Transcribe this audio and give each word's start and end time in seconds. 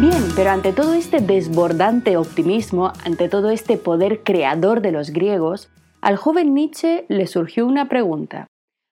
Bien, 0.00 0.22
pero 0.34 0.48
ante 0.48 0.72
todo 0.72 0.94
este 0.94 1.20
desbordante 1.20 2.16
optimismo, 2.16 2.90
ante 3.04 3.28
todo 3.28 3.50
este 3.50 3.76
poder 3.76 4.22
creador 4.22 4.80
de 4.80 4.92
los 4.92 5.10
griegos, 5.10 5.68
al 6.00 6.16
joven 6.16 6.54
Nietzsche 6.54 7.04
le 7.08 7.26
surgió 7.26 7.66
una 7.66 7.86
pregunta. 7.86 8.46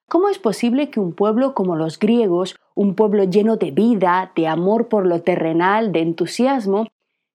¿Cómo 0.07 0.29
es 0.29 0.37
posible 0.37 0.91
que 0.91 0.99
un 0.99 1.13
pueblo 1.13 1.55
como 1.55 1.75
los 1.75 1.97
griegos, 1.97 2.57
un 2.75 2.93
pueblo 2.93 3.23
lleno 3.23 3.57
de 3.57 3.71
vida, 3.71 4.31
de 4.35 4.47
amor 4.47 4.87
por 4.87 5.07
lo 5.07 5.23
terrenal, 5.23 5.91
de 5.91 6.01
entusiasmo, 6.01 6.85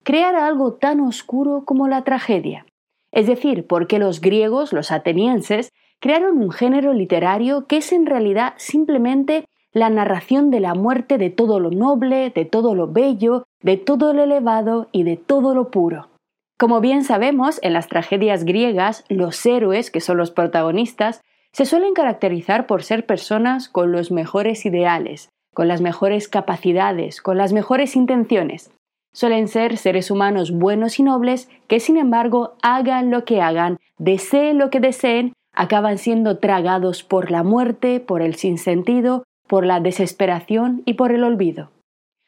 creara 0.04 0.46
algo 0.46 0.74
tan 0.74 1.00
oscuro 1.00 1.64
como 1.64 1.88
la 1.88 2.04
tragedia? 2.04 2.66
Es 3.10 3.26
decir, 3.26 3.66
¿por 3.66 3.88
qué 3.88 3.98
los 3.98 4.20
griegos, 4.20 4.72
los 4.72 4.92
atenienses, 4.92 5.72
crearon 5.98 6.38
un 6.38 6.52
género 6.52 6.92
literario 6.92 7.66
que 7.66 7.78
es 7.78 7.90
en 7.90 8.06
realidad 8.06 8.54
simplemente 8.56 9.46
la 9.74 9.90
narración 9.90 10.50
de 10.50 10.60
la 10.60 10.74
muerte 10.74 11.18
de 11.18 11.30
todo 11.30 11.58
lo 11.58 11.70
noble, 11.70 12.30
de 12.30 12.44
todo 12.44 12.74
lo 12.74 12.86
bello, 12.86 13.44
de 13.60 13.76
todo 13.76 14.14
lo 14.14 14.22
elevado 14.22 14.88
y 14.92 15.02
de 15.02 15.16
todo 15.16 15.54
lo 15.54 15.70
puro. 15.70 16.08
Como 16.56 16.80
bien 16.80 17.02
sabemos, 17.02 17.58
en 17.62 17.72
las 17.72 17.88
tragedias 17.88 18.44
griegas, 18.44 19.04
los 19.08 19.44
héroes, 19.44 19.90
que 19.90 20.00
son 20.00 20.16
los 20.16 20.30
protagonistas, 20.30 21.20
se 21.52 21.66
suelen 21.66 21.92
caracterizar 21.92 22.66
por 22.68 22.84
ser 22.84 23.04
personas 23.04 23.68
con 23.68 23.90
los 23.90 24.12
mejores 24.12 24.64
ideales, 24.64 25.28
con 25.52 25.66
las 25.66 25.80
mejores 25.80 26.28
capacidades, 26.28 27.20
con 27.20 27.36
las 27.36 27.52
mejores 27.52 27.96
intenciones. 27.96 28.72
Suelen 29.12 29.48
ser 29.48 29.76
seres 29.76 30.10
humanos 30.10 30.52
buenos 30.52 31.00
y 31.00 31.02
nobles 31.02 31.48
que, 31.66 31.80
sin 31.80 31.96
embargo, 31.96 32.54
hagan 32.62 33.10
lo 33.10 33.24
que 33.24 33.40
hagan, 33.40 33.78
deseen 33.98 34.58
lo 34.58 34.70
que 34.70 34.80
deseen, 34.80 35.32
acaban 35.52 35.98
siendo 35.98 36.38
tragados 36.38 37.02
por 37.02 37.30
la 37.32 37.42
muerte, 37.42 37.98
por 38.00 38.22
el 38.22 38.34
sinsentido, 38.36 39.24
por 39.54 39.66
la 39.66 39.78
desesperación 39.78 40.82
y 40.84 40.94
por 40.94 41.12
el 41.12 41.22
olvido. 41.22 41.70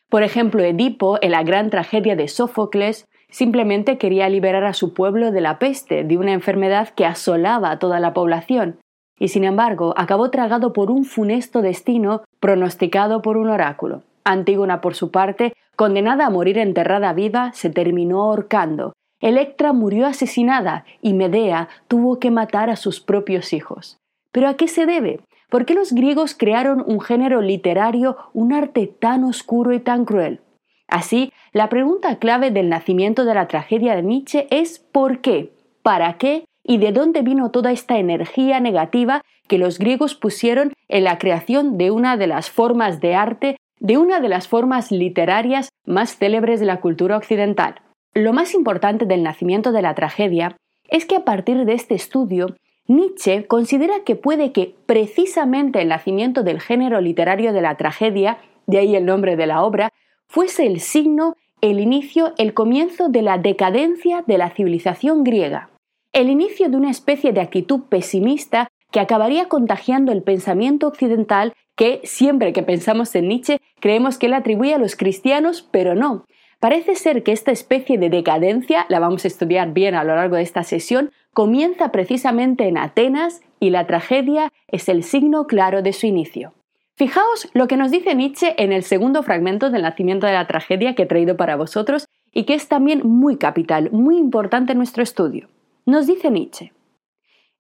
Por 0.08 0.22
ejemplo, 0.22 0.62
Edipo, 0.62 1.19
en 1.22 1.33
la 1.33 1.42
gran 1.42 1.70
tragedia 1.70 2.14
de 2.14 2.28
Sófocles, 2.28 3.05
simplemente 3.30 3.98
quería 3.98 4.28
liberar 4.28 4.62
a 4.62 4.74
su 4.74 4.94
pueblo 4.94 5.33
de 5.33 5.41
la 5.41 5.58
peste, 5.58 6.05
de 6.05 6.18
una 6.18 6.33
enfermedad 6.33 6.91
que 6.91 7.05
asolaba 7.05 7.72
a 7.72 7.80
toda 7.80 7.98
la 7.98 8.14
población, 8.14 8.78
y 9.18 9.27
sin 9.27 9.42
embargo 9.42 9.92
acabó 9.96 10.30
tragado 10.30 10.72
por 10.72 10.88
un 10.88 11.05
funesto 11.05 11.62
destino 11.62 12.22
pronosticado 12.38 13.22
por 13.22 13.38
un 13.38 13.48
oráculo. 13.48 14.05
Antígona, 14.22 14.80
por 14.80 14.94
su 14.94 15.11
parte, 15.11 15.52
condenada 15.74 16.27
a 16.27 16.30
morir 16.30 16.58
enterrada 16.58 17.12
viva, 17.12 17.50
se 17.55 17.70
terminó 17.70 18.22
ahorcando. 18.22 18.92
Electra 19.20 19.72
murió 19.72 20.06
asesinada 20.06 20.84
y 21.02 21.12
Medea 21.12 21.70
tuvo 21.88 22.20
que 22.20 22.30
matar 22.30 22.70
a 22.70 22.77
sus 22.77 23.00
propios 23.00 23.52
hijos. 23.52 23.98
¿Pero 24.30 24.48
a 24.48 24.55
qué 24.55 24.68
se 24.68 24.86
debe? 24.86 25.18
¿Por 25.48 25.64
qué 25.64 25.75
los 25.75 25.92
griegos 25.92 26.34
crearon 26.34 26.83
un 26.86 27.00
género 27.00 27.41
literario, 27.41 28.16
un 28.33 28.52
arte 28.52 28.86
tan 28.86 29.25
oscuro 29.25 29.72
y 29.72 29.80
tan 29.80 30.05
cruel? 30.05 30.41
Así, 30.89 31.33
la 31.52 31.69
pregunta 31.69 32.19
clave 32.19 32.50
del 32.50 32.69
nacimiento 32.69 33.25
de 33.25 33.34
la 33.34 33.48
tragedia 33.48 33.97
de 33.97 34.02
Nietzsche 34.02 34.47
es 34.50 34.78
¿por 34.78 35.20
qué? 35.20 35.52
¿Para 35.83 36.19
qué? 36.19 36.44
y 36.67 36.78
de 36.78 36.92
dónde 36.92 37.22
vino 37.22 37.50
toda 37.50 37.70
esta 37.70 37.98
energía 37.98 38.61
negativa 38.61 39.22
que 39.47 39.58
los 39.58 39.78
griegos 39.78 40.14
pusieron 40.14 40.72
en 40.89 41.05
la 41.05 41.19
creación 41.19 41.78
de 41.78 41.91
una 41.91 42.17
de 42.17 42.27
las 42.27 42.50
formas 42.50 43.00
de 43.00 43.14
arte, 43.14 43.56
de 43.78 43.97
una 43.97 44.20
de 44.20 44.28
las 44.28 44.48
formas 44.48 44.91
literarias 44.91 45.69
más 45.86 46.17
célebres 46.17 46.58
de 46.58 46.67
la 46.67 46.80
cultura 46.80 47.17
occidental. 47.17 47.77
Lo 48.14 48.33
más 48.33 48.55
importante 48.55 49.06
del 49.06 49.22
nacimiento 49.22 49.70
de 49.72 49.83
la 49.83 49.94
tragedia 49.94 50.56
es 50.89 51.05
que 51.05 51.17
a 51.17 51.24
partir 51.24 51.64
de 51.64 51.74
este 51.74 51.94
estudio, 51.94 52.56
Nietzsche 52.89 53.47
considera 53.47 54.01
que 54.05 54.17
puede 54.17 54.53
que 54.53 54.75
precisamente 54.87 55.83
el 55.83 55.89
nacimiento 55.89 56.42
del 56.42 56.61
género 56.61 57.01
literario 57.01 57.53
de 57.53 57.62
la 57.62 57.77
tragedia, 57.77 58.39
de 58.67 58.79
ahí 58.79 58.97
el 58.97 59.05
nombre 59.05 59.37
de 59.37 59.47
la 59.47 59.62
obra, 59.62 59.92
fuese 60.29 60.67
el 60.67 60.81
signo, 60.81 61.37
el 61.61 61.81
inicio, 61.81 62.34
el 62.39 62.55
comienzo 62.55 63.09
de 63.09 63.23
la 63.23 63.39
decadencia 63.39 64.23
de 64.27 64.39
la 64.39 64.51
civilización 64.51 65.25
griega 65.25 65.70
el 66.17 66.30
inicio 66.30 66.70
de 66.70 66.79
una 66.79 66.91
especie 66.91 67.35
de 67.35 67.42
actitud 67.42 67.83
pesimista 67.91 68.69
que 68.91 69.01
acabaría 69.01 69.48
contagiando 69.48 70.13
el 70.13 70.23
pensamiento 70.23 70.89
occidental 70.89 71.52
que 71.77 72.01
siempre 72.05 72.55
que 72.55 72.63
pensamos 72.63 73.14
en 73.14 73.29
Nietzsche 73.29 73.61
creemos 73.80 74.17
que 74.17 74.25
él 74.25 74.33
atribuye 74.33 74.73
a 74.73 74.79
los 74.79 74.96
cristianos, 74.96 75.69
pero 75.70 75.95
no. 75.95 76.25
Parece 76.58 76.95
ser 76.95 77.23
que 77.23 77.33
esta 77.33 77.52
especie 77.52 77.98
de 77.98 78.08
decadencia, 78.08 78.86
la 78.89 78.98
vamos 78.98 79.27
a 79.27 79.29
estudiar 79.29 79.75
bien 79.75 79.95
a 79.95 80.05
lo 80.05 80.17
largo 80.17 80.36
de 80.36 80.42
esta 80.42 80.64
sesión, 80.64 81.11
comienza 81.36 81.92
precisamente 81.92 82.67
en 82.67 82.79
Atenas 82.79 83.42
y 83.61 83.69
la 83.69 83.86
tragedia 83.86 84.55
es 84.69 84.89
el 84.89 85.02
signo 85.02 85.47
claro 85.47 85.83
de 85.83 85.92
su 85.92 86.07
inicio. 86.07 86.55
Fijaos 86.95 87.51
lo 87.52 87.69
que 87.69 87.77
nos 87.77 87.91
dice 87.91 88.14
Nietzsche 88.14 88.55
en 88.57 88.73
el 88.73 88.83
segundo 88.83 89.23
fragmento 89.23 89.69
del 89.69 89.83
nacimiento 89.83 90.27
de 90.27 90.33
la 90.33 90.46
tragedia 90.46 90.95
que 90.95 91.02
he 91.02 91.07
traído 91.07 91.36
para 91.36 91.57
vosotros 91.57 92.07
y 92.33 92.45
que 92.45 92.55
es 92.55 92.69
también 92.69 93.07
muy 93.07 93.36
capital, 93.36 93.91
muy 93.92 94.17
importante 94.17 94.73
en 94.73 94.79
nuestro 94.79 95.02
estudio. 95.02 95.51
Nos 95.85 96.07
dice 96.07 96.30
Nietzsche, 96.30 96.73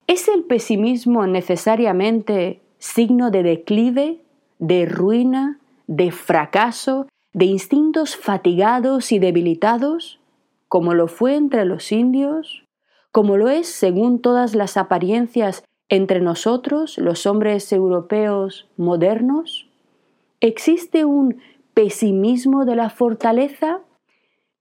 ¿es 0.06 0.26
el 0.28 0.44
pesimismo 0.44 1.26
necesariamente 1.26 2.62
signo 2.78 3.30
de 3.30 3.42
declive, 3.42 4.22
de 4.58 4.86
ruina, 4.86 5.60
de 5.86 6.12
fracaso, 6.12 7.08
de 7.34 7.44
instintos 7.44 8.16
fatigados 8.16 9.12
y 9.12 9.18
debilitados, 9.18 10.18
como 10.66 10.94
lo 10.94 11.08
fue 11.08 11.34
entre 11.34 11.66
los 11.66 11.92
indios, 11.92 12.65
como 13.16 13.38
lo 13.38 13.48
es, 13.48 13.66
según 13.66 14.20
todas 14.20 14.54
las 14.54 14.76
apariencias, 14.76 15.64
entre 15.88 16.20
nosotros, 16.20 16.98
los 16.98 17.24
hombres 17.24 17.72
europeos 17.72 18.68
modernos? 18.76 19.70
¿Existe 20.40 21.06
un 21.06 21.40
pesimismo 21.72 22.66
de 22.66 22.76
la 22.76 22.90
fortaleza? 22.90 23.80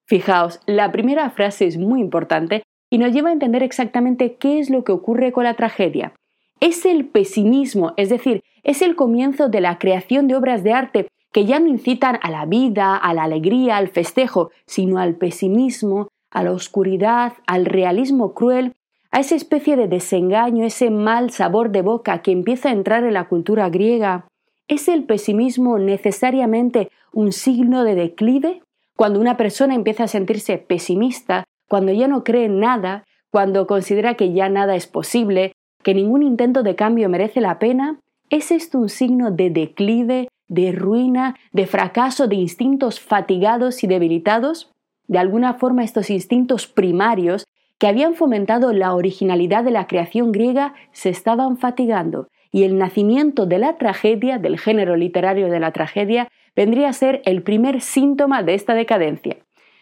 Fijaos, 0.05 0.61
la 0.67 0.89
primera 0.93 1.29
frase 1.31 1.67
es 1.67 1.77
muy 1.77 1.99
importante 1.99 2.63
y 2.89 2.97
nos 2.97 3.11
lleva 3.11 3.27
a 3.27 3.33
entender 3.33 3.61
exactamente 3.61 4.35
qué 4.35 4.59
es 4.59 4.69
lo 4.69 4.85
que 4.85 4.93
ocurre 4.93 5.33
con 5.33 5.43
la 5.43 5.55
tragedia. 5.55 6.13
Es 6.61 6.85
el 6.85 7.09
pesimismo, 7.09 7.91
es 7.97 8.07
decir, 8.07 8.41
es 8.63 8.81
el 8.81 8.95
comienzo 8.95 9.49
de 9.49 9.59
la 9.59 9.79
creación 9.79 10.29
de 10.29 10.37
obras 10.37 10.63
de 10.63 10.71
arte 10.71 11.07
que 11.33 11.43
ya 11.43 11.59
no 11.59 11.67
incitan 11.67 12.19
a 12.21 12.31
la 12.31 12.45
vida, 12.45 12.95
a 12.95 13.13
la 13.13 13.23
alegría, 13.23 13.75
al 13.75 13.89
festejo, 13.89 14.51
sino 14.65 14.97
al 14.97 15.15
pesimismo, 15.15 16.07
a 16.35 16.43
la 16.43 16.51
oscuridad, 16.51 17.31
al 17.47 17.65
realismo 17.65 18.33
cruel, 18.33 18.73
a 19.09 19.21
esa 19.21 19.35
especie 19.35 19.77
de 19.77 19.87
desengaño, 19.87 20.65
ese 20.65 20.89
mal 20.91 21.29
sabor 21.29 21.71
de 21.71 21.81
boca 21.81 22.21
que 22.21 22.33
empieza 22.33 22.67
a 22.67 22.73
entrar 22.73 23.05
en 23.05 23.13
la 23.13 23.29
cultura 23.29 23.69
griega. 23.69 24.27
¿Es 24.67 24.89
el 24.89 25.05
pesimismo 25.05 25.79
necesariamente 25.79 26.89
un 27.13 27.31
signo 27.31 27.85
de 27.85 27.95
declive? 27.95 28.61
Cuando 28.97 29.21
una 29.21 29.37
persona 29.37 29.75
empieza 29.75 30.03
a 30.03 30.07
sentirse 30.09 30.57
pesimista, 30.57 31.45
cuando 31.69 31.93
ya 31.93 32.09
no 32.09 32.25
cree 32.25 32.45
en 32.45 32.59
nada, 32.59 33.05
cuando 33.31 33.65
considera 33.65 34.15
que 34.15 34.33
ya 34.33 34.49
nada 34.49 34.75
es 34.75 34.87
posible, 34.87 35.53
que 35.83 35.93
ningún 35.93 36.21
intento 36.21 36.63
de 36.63 36.75
cambio 36.75 37.07
merece 37.07 37.39
la 37.39 37.59
pena, 37.59 38.01
¿es 38.29 38.51
esto 38.51 38.79
un 38.79 38.89
signo 38.89 39.31
de 39.31 39.51
declive, 39.51 40.27
de 40.49 40.73
ruina, 40.73 41.37
de 41.53 41.65
fracaso, 41.65 42.27
de 42.27 42.35
instintos 42.35 42.99
fatigados 42.99 43.85
y 43.85 43.87
debilitados? 43.87 44.74
De 45.07 45.17
alguna 45.19 45.53
forma 45.55 45.83
estos 45.83 46.09
instintos 46.09 46.67
primarios 46.67 47.45
que 47.77 47.87
habían 47.87 48.15
fomentado 48.15 48.73
la 48.73 48.93
originalidad 48.95 49.63
de 49.63 49.71
la 49.71 49.87
creación 49.87 50.31
griega 50.31 50.73
se 50.91 51.09
estaban 51.09 51.57
fatigando 51.57 52.27
y 52.51 52.63
el 52.63 52.77
nacimiento 52.77 53.45
de 53.45 53.59
la 53.59 53.77
tragedia, 53.77 54.37
del 54.37 54.57
género 54.57 54.95
literario 54.95 55.49
de 55.49 55.59
la 55.59 55.71
tragedia, 55.71 56.29
vendría 56.55 56.87
a 56.87 56.93
ser 56.93 57.21
el 57.25 57.43
primer 57.43 57.81
síntoma 57.81 58.43
de 58.43 58.53
esta 58.53 58.73
decadencia. 58.73 59.37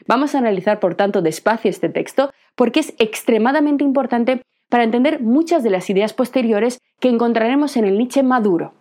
Vamos 0.07 0.33
a 0.33 0.39
analizar, 0.39 0.79
por 0.79 0.95
tanto, 0.95 1.21
despacio 1.21 1.69
este 1.69 1.89
texto 1.89 2.31
porque 2.55 2.79
es 2.79 2.93
extremadamente 2.97 3.83
importante 3.83 4.41
para 4.69 4.83
entender 4.83 5.21
muchas 5.21 5.63
de 5.63 5.69
las 5.69 5.89
ideas 5.89 6.13
posteriores 6.13 6.79
que 6.99 7.09
encontraremos 7.09 7.77
en 7.77 7.85
el 7.85 7.97
Nietzsche 7.97 8.23
maduro. 8.23 8.73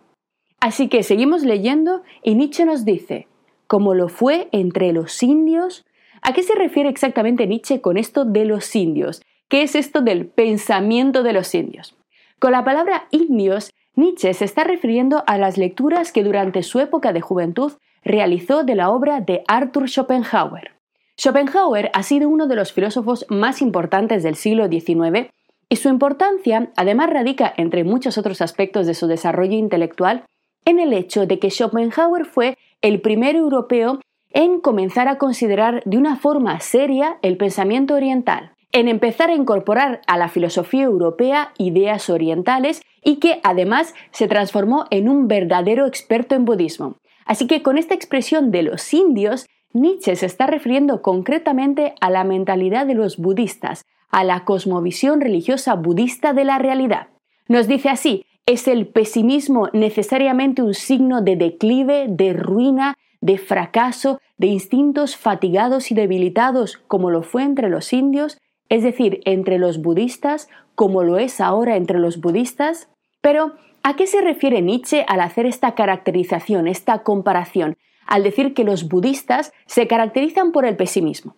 Así 0.59 0.87
que 0.87 1.03
seguimos 1.03 1.43
leyendo 1.43 2.01
y 2.23 2.35
Nietzsche 2.35 2.65
nos 2.65 2.85
dice, 2.85 3.27
como 3.67 3.93
lo 3.93 4.09
fue 4.09 4.49
entre 4.51 4.91
los 4.91 5.21
indios, 5.21 5.85
¿a 6.23 6.33
qué 6.33 6.43
se 6.43 6.55
refiere 6.55 6.89
exactamente 6.89 7.47
Nietzsche 7.47 7.81
con 7.81 7.97
esto 7.97 8.25
de 8.25 8.45
los 8.45 8.75
indios? 8.75 9.21
¿Qué 9.49 9.61
es 9.61 9.75
esto 9.75 10.01
del 10.01 10.25
pensamiento 10.25 11.21
de 11.21 11.33
los 11.33 11.53
indios? 11.53 11.95
Con 12.39 12.53
la 12.53 12.63
palabra 12.63 13.07
indios, 13.11 13.71
Nietzsche 13.95 14.33
se 14.33 14.45
está 14.45 14.63
refiriendo 14.63 15.23
a 15.27 15.37
las 15.37 15.57
lecturas 15.57 16.11
que 16.11 16.23
durante 16.23 16.63
su 16.63 16.79
época 16.79 17.13
de 17.13 17.21
juventud 17.21 17.73
realizó 18.03 18.63
de 18.63 18.75
la 18.75 18.89
obra 18.89 19.21
de 19.21 19.43
Arthur 19.47 19.87
Schopenhauer. 19.87 20.71
Schopenhauer 21.17 21.91
ha 21.93 22.03
sido 22.03 22.27
uno 22.27 22.47
de 22.47 22.55
los 22.55 22.73
filósofos 22.73 23.25
más 23.29 23.61
importantes 23.61 24.23
del 24.23 24.35
siglo 24.35 24.67
XIX 24.67 25.29
y 25.69 25.75
su 25.75 25.89
importancia 25.89 26.71
además 26.75 27.09
radica, 27.11 27.53
entre 27.55 27.83
muchos 27.83 28.17
otros 28.17 28.41
aspectos 28.41 28.87
de 28.87 28.93
su 28.93 29.07
desarrollo 29.07 29.53
intelectual, 29.55 30.25
en 30.65 30.79
el 30.79 30.93
hecho 30.93 31.25
de 31.25 31.39
que 31.39 31.49
Schopenhauer 31.49 32.25
fue 32.25 32.57
el 32.81 33.01
primer 33.01 33.35
europeo 33.35 33.99
en 34.33 34.59
comenzar 34.59 35.07
a 35.07 35.17
considerar 35.17 35.83
de 35.85 35.97
una 35.97 36.15
forma 36.15 36.59
seria 36.59 37.17
el 37.21 37.37
pensamiento 37.37 37.93
oriental, 37.93 38.51
en 38.71 38.87
empezar 38.87 39.29
a 39.29 39.35
incorporar 39.35 40.01
a 40.07 40.17
la 40.17 40.27
filosofía 40.27 40.83
europea 40.83 41.53
ideas 41.59 42.09
orientales 42.09 42.81
y 43.03 43.17
que 43.17 43.39
además 43.43 43.93
se 44.11 44.27
transformó 44.27 44.85
en 44.89 45.07
un 45.07 45.27
verdadero 45.27 45.85
experto 45.85 46.33
en 46.33 46.45
budismo. 46.45 46.97
Así 47.25 47.45
que 47.47 47.61
con 47.61 47.77
esta 47.77 47.93
expresión 47.93 48.51
de 48.51 48.63
los 48.63 48.93
indios 48.93 49.45
Nietzsche 49.71 50.15
se 50.15 50.25
está 50.25 50.47
refiriendo 50.47 51.01
concretamente 51.01 51.93
a 52.01 52.09
la 52.09 52.23
mentalidad 52.23 52.85
de 52.85 52.95
los 52.95 53.17
budistas, 53.17 53.85
a 54.09 54.23
la 54.23 54.45
cosmovisión 54.45 55.21
religiosa 55.21 55.75
budista 55.75 56.33
de 56.33 56.45
la 56.45 56.59
realidad. 56.59 57.07
Nos 57.47 57.67
dice 57.67 57.89
así, 57.89 58.25
¿es 58.45 58.67
el 58.67 58.87
pesimismo 58.87 59.69
necesariamente 59.73 60.61
un 60.61 60.73
signo 60.73 61.21
de 61.21 61.35
declive, 61.35 62.05
de 62.07 62.33
ruina, 62.33 62.95
de 63.21 63.37
fracaso, 63.37 64.19
de 64.37 64.47
instintos 64.47 65.15
fatigados 65.15 65.91
y 65.91 65.95
debilitados 65.95 66.77
como 66.87 67.11
lo 67.11 67.23
fue 67.23 67.43
entre 67.43 67.69
los 67.69 67.93
indios, 67.93 68.37
es 68.69 68.83
decir, 68.83 69.21
entre 69.25 69.59
los 69.59 69.81
budistas, 69.81 70.49
como 70.75 71.03
lo 71.03 71.17
es 71.17 71.39
ahora 71.39 71.75
entre 71.75 71.99
los 71.99 72.19
budistas? 72.19 72.89
Pero, 73.21 73.53
¿a 73.83 73.95
qué 73.95 74.07
se 74.07 74.21
refiere 74.21 74.61
Nietzsche 74.61 75.05
al 75.07 75.21
hacer 75.21 75.45
esta 75.45 75.75
caracterización, 75.75 76.67
esta 76.67 77.03
comparación, 77.03 77.77
al 78.07 78.23
decir 78.23 78.53
que 78.53 78.63
los 78.63 78.87
budistas 78.87 79.53
se 79.65 79.87
caracterizan 79.87 80.51
por 80.51 80.65
el 80.65 80.75
pesimismo? 80.75 81.35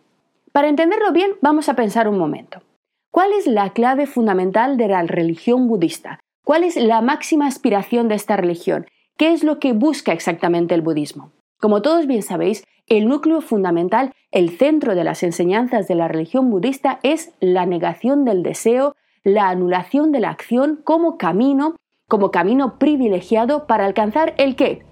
Para 0.52 0.70
entenderlo 0.70 1.12
bien, 1.12 1.32
vamos 1.42 1.68
a 1.68 1.76
pensar 1.76 2.08
un 2.08 2.18
momento. 2.18 2.62
¿Cuál 3.12 3.34
es 3.34 3.48
la 3.48 3.72
clave 3.72 4.08
fundamental 4.08 4.78
de 4.78 4.88
la 4.88 5.04
religión 5.04 5.68
budista? 5.68 6.20
¿Cuál 6.46 6.64
es 6.64 6.76
la 6.76 7.02
máxima 7.02 7.48
aspiración 7.48 8.08
de 8.08 8.16
esta 8.16 8.38
religión? 8.38 8.86
¿Qué 9.18 9.34
es 9.34 9.44
lo 9.44 9.60
que 9.60 9.74
busca 9.74 10.14
exactamente 10.14 10.76
el 10.76 10.82
budismo? 10.82 11.32
Como 11.66 11.82
todos 11.82 12.06
bien 12.06 12.22
sabéis, 12.22 12.64
el 12.86 13.08
núcleo 13.08 13.42
fundamental, 13.42 14.14
el 14.30 14.52
centro 14.52 14.94
de 14.94 15.04
las 15.04 15.24
enseñanzas 15.24 15.88
de 15.88 15.96
la 15.96 16.08
religión 16.08 16.52
budista 16.52 17.00
es 17.02 17.34
la 17.40 17.66
negación 17.66 18.24
del 18.24 18.44
deseo, 18.44 18.96
la 19.24 19.50
anulación 19.50 20.12
de 20.12 20.20
la 20.20 20.30
acción 20.30 20.80
como 20.84 21.18
camino, 21.18 21.76
como 22.08 22.30
camino 22.30 22.78
privilegiado 22.78 23.66
para 23.66 23.88
alcanzar 23.88 24.36
el 24.38 24.56
qué? 24.56 24.84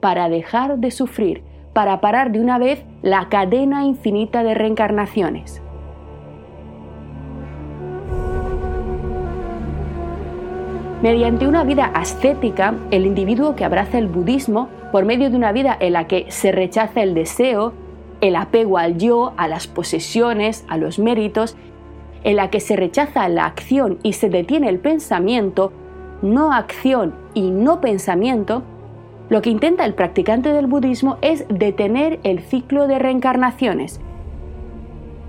Para 0.00 0.28
dejar 0.28 0.78
de 0.78 0.90
sufrir, 0.90 1.44
para 1.72 2.00
parar 2.00 2.32
de 2.32 2.40
una 2.40 2.58
vez 2.58 2.84
la 3.02 3.28
cadena 3.28 3.84
infinita 3.84 4.42
de 4.42 4.54
reencarnaciones. 4.54 5.62
Mediante 11.02 11.46
una 11.46 11.62
vida 11.62 11.84
ascética, 11.94 12.74
el 12.90 13.06
individuo 13.06 13.54
que 13.54 13.64
abraza 13.64 13.98
el 13.98 14.08
budismo, 14.08 14.68
por 14.96 15.04
medio 15.04 15.28
de 15.28 15.36
una 15.36 15.52
vida 15.52 15.76
en 15.78 15.92
la 15.92 16.06
que 16.06 16.24
se 16.30 16.52
rechaza 16.52 17.02
el 17.02 17.12
deseo, 17.12 17.74
el 18.22 18.34
apego 18.34 18.78
al 18.78 18.96
yo, 18.96 19.34
a 19.36 19.46
las 19.46 19.66
posesiones, 19.66 20.64
a 20.68 20.78
los 20.78 20.98
méritos, 20.98 21.54
en 22.24 22.36
la 22.36 22.48
que 22.48 22.60
se 22.60 22.76
rechaza 22.76 23.28
la 23.28 23.44
acción 23.44 23.98
y 24.02 24.14
se 24.14 24.30
detiene 24.30 24.70
el 24.70 24.78
pensamiento, 24.78 25.70
no 26.22 26.50
acción 26.50 27.14
y 27.34 27.50
no 27.50 27.82
pensamiento, 27.82 28.62
lo 29.28 29.42
que 29.42 29.50
intenta 29.50 29.84
el 29.84 29.92
practicante 29.92 30.54
del 30.54 30.66
budismo 30.66 31.18
es 31.20 31.44
detener 31.50 32.18
el 32.22 32.40
ciclo 32.40 32.88
de 32.88 32.98
reencarnaciones. 32.98 34.00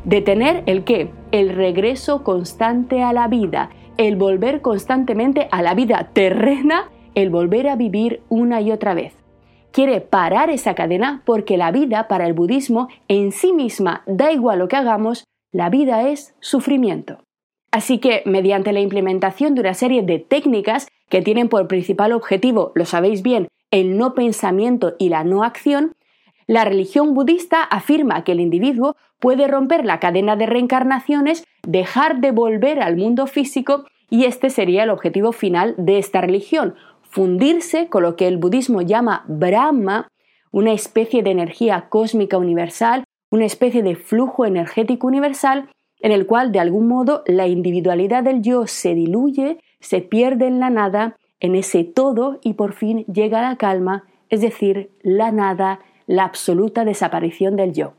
¿Detener 0.05 0.63
el 0.65 0.85
qué? 0.85 1.11
El 1.33 1.49
regreso 1.49 2.23
constante 2.23 3.03
a 3.03 3.11
la 3.11 3.27
vida, 3.27 3.71
el 3.97 4.15
volver 4.15 4.61
constantemente 4.61 5.49
a 5.51 5.61
la 5.61 5.73
vida 5.73 6.11
terrena, 6.13 6.85
el 7.15 7.29
volver 7.29 7.67
a 7.67 7.75
vivir 7.75 8.21
una 8.29 8.61
y 8.61 8.71
otra 8.71 8.93
vez. 8.93 9.16
Quiere 9.77 10.01
parar 10.01 10.49
esa 10.49 10.73
cadena 10.73 11.21
porque 11.23 11.55
la 11.55 11.69
vida 11.69 12.07
para 12.07 12.25
el 12.25 12.33
budismo 12.33 12.87
en 13.07 13.31
sí 13.31 13.53
misma, 13.53 14.01
da 14.07 14.31
igual 14.31 14.57
lo 14.57 14.67
que 14.67 14.75
hagamos, 14.75 15.23
la 15.51 15.69
vida 15.69 16.09
es 16.09 16.33
sufrimiento. 16.39 17.19
Así 17.69 17.99
que, 17.99 18.23
mediante 18.25 18.73
la 18.73 18.79
implementación 18.79 19.53
de 19.53 19.61
una 19.61 19.75
serie 19.75 20.01
de 20.01 20.17
técnicas 20.17 20.87
que 21.09 21.21
tienen 21.21 21.47
por 21.47 21.67
principal 21.67 22.13
objetivo, 22.13 22.71
lo 22.73 22.85
sabéis 22.85 23.21
bien, 23.21 23.49
el 23.69 23.99
no 23.99 24.15
pensamiento 24.15 24.95
y 24.97 25.09
la 25.09 25.23
no 25.23 25.43
acción, 25.43 25.93
la 26.47 26.65
religión 26.65 27.13
budista 27.13 27.61
afirma 27.61 28.23
que 28.23 28.31
el 28.31 28.39
individuo 28.39 28.95
puede 29.19 29.47
romper 29.47 29.85
la 29.85 29.99
cadena 29.99 30.35
de 30.35 30.47
reencarnaciones, 30.47 31.43
dejar 31.67 32.19
de 32.19 32.31
volver 32.31 32.81
al 32.81 32.97
mundo 32.97 33.27
físico 33.27 33.85
y 34.09 34.25
este 34.25 34.49
sería 34.49 34.85
el 34.85 34.89
objetivo 34.89 35.33
final 35.33 35.75
de 35.77 35.99
esta 35.99 36.21
religión, 36.21 36.73
fundirse 37.17 37.89
con 37.89 38.03
lo 38.03 38.15
que 38.15 38.27
el 38.27 38.37
budismo 38.37 38.83
llama 38.83 39.25
Brahma, 39.27 40.07
una 40.51 40.71
especie 40.71 41.23
de 41.23 41.31
energía 41.31 41.89
cósmica 41.89 42.37
universal, 42.37 43.05
una 43.31 43.45
especie 43.45 43.81
de 43.81 43.95
flujo 43.95 44.45
energético 44.45 45.07
universal 45.07 45.67
en 45.99 46.11
el 46.11 46.27
cual 46.27 46.51
de 46.51 46.59
algún 46.59 46.87
modo 46.87 47.23
la 47.25 47.47
individualidad 47.47 48.21
del 48.21 48.43
yo 48.43 48.67
se 48.67 48.93
diluye, 48.93 49.57
se 49.79 50.01
pierde 50.01 50.45
en 50.45 50.59
la 50.59 50.69
nada, 50.69 51.17
en 51.39 51.55
ese 51.55 51.83
todo 51.83 52.39
y 52.43 52.53
por 52.53 52.73
fin 52.73 53.03
llega 53.05 53.41
la 53.41 53.55
calma, 53.55 54.03
es 54.29 54.41
decir, 54.41 54.91
la 55.01 55.31
nada, 55.31 55.79
la 56.05 56.23
absoluta 56.23 56.85
desaparición 56.85 57.55
del 57.55 57.73
yo. 57.73 57.93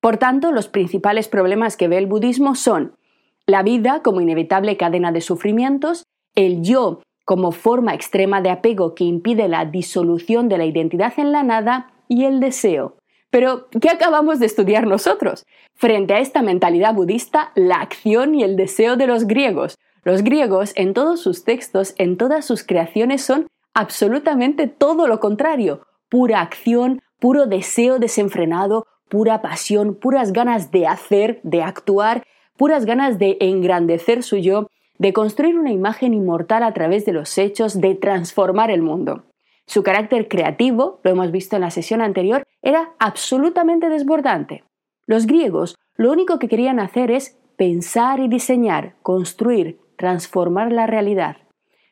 Por 0.00 0.16
tanto, 0.16 0.52
los 0.52 0.68
principales 0.68 1.28
problemas 1.28 1.76
que 1.76 1.88
ve 1.88 1.98
el 1.98 2.06
budismo 2.06 2.54
son 2.54 2.96
la 3.44 3.62
vida 3.62 4.00
como 4.02 4.22
inevitable 4.22 4.78
cadena 4.78 5.12
de 5.12 5.20
sufrimientos, 5.20 6.04
el 6.34 6.62
yo 6.62 7.02
como 7.28 7.52
forma 7.52 7.92
extrema 7.92 8.40
de 8.40 8.48
apego 8.48 8.94
que 8.94 9.04
impide 9.04 9.48
la 9.48 9.66
disolución 9.66 10.48
de 10.48 10.56
la 10.56 10.64
identidad 10.64 11.12
en 11.18 11.30
la 11.30 11.42
nada 11.42 11.92
y 12.08 12.24
el 12.24 12.40
deseo. 12.40 12.96
Pero, 13.28 13.68
¿qué 13.82 13.90
acabamos 13.90 14.38
de 14.38 14.46
estudiar 14.46 14.86
nosotros? 14.86 15.44
Frente 15.74 16.14
a 16.14 16.20
esta 16.20 16.40
mentalidad 16.40 16.94
budista, 16.94 17.52
la 17.54 17.82
acción 17.82 18.34
y 18.34 18.44
el 18.44 18.56
deseo 18.56 18.96
de 18.96 19.06
los 19.06 19.26
griegos. 19.26 19.76
Los 20.04 20.22
griegos, 20.22 20.72
en 20.74 20.94
todos 20.94 21.20
sus 21.20 21.44
textos, 21.44 21.94
en 21.98 22.16
todas 22.16 22.46
sus 22.46 22.64
creaciones, 22.64 23.20
son 23.26 23.46
absolutamente 23.74 24.66
todo 24.66 25.06
lo 25.06 25.20
contrario. 25.20 25.82
Pura 26.08 26.40
acción, 26.40 27.02
puro 27.20 27.44
deseo 27.44 27.98
desenfrenado, 27.98 28.86
pura 29.10 29.42
pasión, 29.42 29.96
puras 29.96 30.32
ganas 30.32 30.70
de 30.70 30.86
hacer, 30.86 31.40
de 31.42 31.62
actuar, 31.62 32.24
puras 32.56 32.86
ganas 32.86 33.18
de 33.18 33.36
engrandecer 33.40 34.22
su 34.22 34.38
yo, 34.38 34.68
de 34.98 35.12
construir 35.12 35.58
una 35.58 35.72
imagen 35.72 36.12
inmortal 36.12 36.62
a 36.62 36.74
través 36.74 37.04
de 37.06 37.12
los 37.12 37.38
hechos, 37.38 37.80
de 37.80 37.94
transformar 37.94 38.70
el 38.70 38.82
mundo. 38.82 39.24
Su 39.66 39.82
carácter 39.82 40.28
creativo, 40.28 41.00
lo 41.04 41.10
hemos 41.10 41.30
visto 41.30 41.56
en 41.56 41.62
la 41.62 41.70
sesión 41.70 42.00
anterior, 42.00 42.44
era 42.62 42.92
absolutamente 42.98 43.88
desbordante. 43.88 44.64
Los 45.06 45.26
griegos 45.26 45.76
lo 45.94 46.12
único 46.12 46.38
que 46.38 46.48
querían 46.48 46.80
hacer 46.80 47.10
es 47.10 47.38
pensar 47.56 48.20
y 48.20 48.28
diseñar, 48.28 48.94
construir, 49.02 49.80
transformar 49.96 50.72
la 50.72 50.86
realidad. 50.86 51.36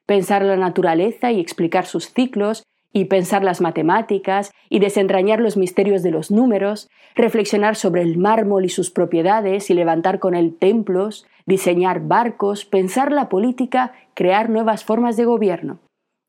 Pensar 0.06 0.43
la 0.43 0.56
naturaleza 0.56 1.32
y 1.32 1.41
explicar 1.41 1.87
sus 1.87 2.12
ciclos, 2.12 2.62
y 2.92 3.06
pensar 3.06 3.44
las 3.44 3.60
matemáticas 3.60 4.52
y 4.68 4.78
desentrañar 4.78 5.40
los 5.40 5.56
misterios 5.56 6.02
de 6.02 6.10
los 6.10 6.31
números, 6.31 6.88
reflexionar 7.14 7.76
sobre 7.76 8.02
el 8.02 8.16
mármol 8.16 8.64
y 8.64 8.69
sus 8.69 8.90
propiedades 8.90 9.70
y 9.70 9.74
levantar 9.74 10.19
con 10.19 10.34
él 10.34 10.56
templos, 10.58 11.26
diseñar 11.46 12.00
barcos, 12.00 12.64
pensar 12.64 13.12
la 13.12 13.28
política, 13.28 13.93
crear 14.14 14.50
nuevas 14.50 14.84
formas 14.84 15.16
de 15.16 15.24
gobierno. 15.24 15.78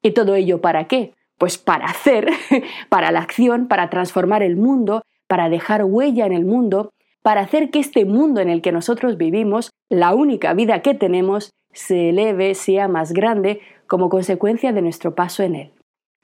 ¿Y 0.01 0.11
todo 0.11 0.35
ello 0.35 0.61
para 0.61 0.87
qué? 0.87 1.13
Pues 1.37 1.57
para 1.57 1.85
hacer, 1.85 2.29
para 2.89 3.11
la 3.11 3.19
acción, 3.19 3.67
para 3.67 3.89
transformar 3.89 4.43
el 4.43 4.57
mundo, 4.57 5.03
para 5.27 5.49
dejar 5.49 5.83
huella 5.83 6.25
en 6.25 6.33
el 6.33 6.45
mundo, 6.45 6.91
para 7.21 7.41
hacer 7.41 7.71
que 7.71 7.79
este 7.79 8.05
mundo 8.05 8.39
en 8.39 8.49
el 8.49 8.61
que 8.61 8.71
nosotros 8.71 9.17
vivimos, 9.17 9.71
la 9.89 10.13
única 10.13 10.53
vida 10.53 10.81
que 10.81 10.93
tenemos, 10.93 11.51
se 11.73 12.09
eleve, 12.09 12.55
sea 12.55 12.87
más 12.87 13.11
grande, 13.11 13.59
como 13.85 14.09
consecuencia 14.09 14.71
de 14.71 14.81
nuestro 14.81 15.13
paso 15.13 15.43
en 15.43 15.55
él. 15.55 15.71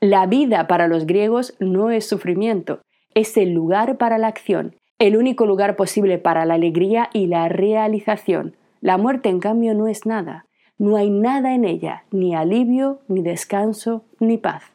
La 0.04 0.26
vida 0.26 0.68
para 0.68 0.90
los 0.90 1.06
griegos 1.06 1.56
no 1.60 1.90
es 1.90 2.06
sufrimiento, 2.06 2.82
es 3.14 3.38
el 3.38 3.54
lugar 3.54 3.98
para 3.98 4.18
la 4.18 4.28
acción, 4.28 4.76
el 5.00 5.16
único 5.16 5.46
lugar 5.46 5.78
posible 5.78 6.18
para 6.18 6.44
la 6.44 6.56
alegría 6.56 7.10
y 7.14 7.28
la 7.28 7.48
realización. 7.48 8.58
La 8.82 8.98
muerte, 8.98 9.30
en 9.30 9.40
cambio, 9.40 9.74
no 9.74 9.88
es 9.88 10.06
nada. 10.06 10.46
No 10.78 10.98
hay 10.98 11.10
nada 11.10 11.56
en 11.56 11.64
ella, 11.64 12.04
ni 12.12 12.36
alivio, 12.36 13.00
ni 13.08 13.22
descanso, 13.22 14.04
ni 14.20 14.38
paz. 14.38 14.74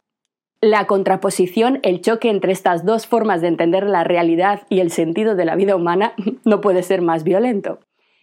La 0.61 0.87
contraposición, 0.87 1.77
el 1.83 2.01
choque 2.01 2.31
entre 2.31 2.51
estas 2.51 2.83
dos 2.83 3.05
formas 3.05 3.41
de 3.41 3.49
entender 3.49 3.85
la 3.85 4.03
realidad 4.03 4.63
y 4.67 4.79
el 4.79 4.89
sentido 4.89 5.35
de 5.35 5.45
la 5.45 5.55
vida 5.55 5.75
humana 5.75 6.13
no 6.43 6.59
puede 6.59 6.81
ser 6.81 7.03
más 7.03 7.23
violento. 7.23 7.81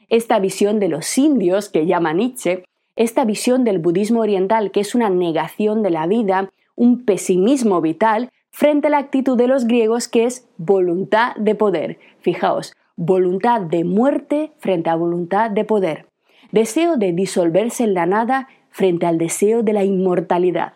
Esta 0.08 0.40
visión 0.40 0.80
de 0.80 0.88
los 0.88 1.16
indios 1.16 1.68
que 1.68 1.86
llama 1.86 2.12
Nietzsche, 2.14 2.64
esta 2.96 3.24
visión 3.24 3.62
del 3.62 3.78
budismo 3.78 4.22
oriental 4.22 4.72
que 4.72 4.80
es 4.80 4.96
una 4.96 5.08
negación 5.08 5.84
de 5.84 5.90
la 5.90 6.08
vida, 6.08 6.50
un 6.76 7.04
pesimismo 7.04 7.80
vital 7.80 8.30
frente 8.52 8.86
a 8.86 8.90
la 8.90 8.98
actitud 8.98 9.36
de 9.36 9.48
los 9.48 9.66
griegos 9.66 10.08
que 10.08 10.24
es 10.24 10.48
voluntad 10.56 11.34
de 11.36 11.54
poder. 11.54 11.98
Fijaos, 12.20 12.74
voluntad 12.96 13.62
de 13.62 13.84
muerte 13.84 14.52
frente 14.58 14.90
a 14.90 14.94
voluntad 14.94 15.50
de 15.50 15.64
poder. 15.64 16.06
Deseo 16.52 16.96
de 16.96 17.12
disolverse 17.12 17.84
en 17.84 17.94
la 17.94 18.06
nada 18.06 18.48
frente 18.70 19.06
al 19.06 19.18
deseo 19.18 19.62
de 19.62 19.72
la 19.72 19.84
inmortalidad. 19.84 20.74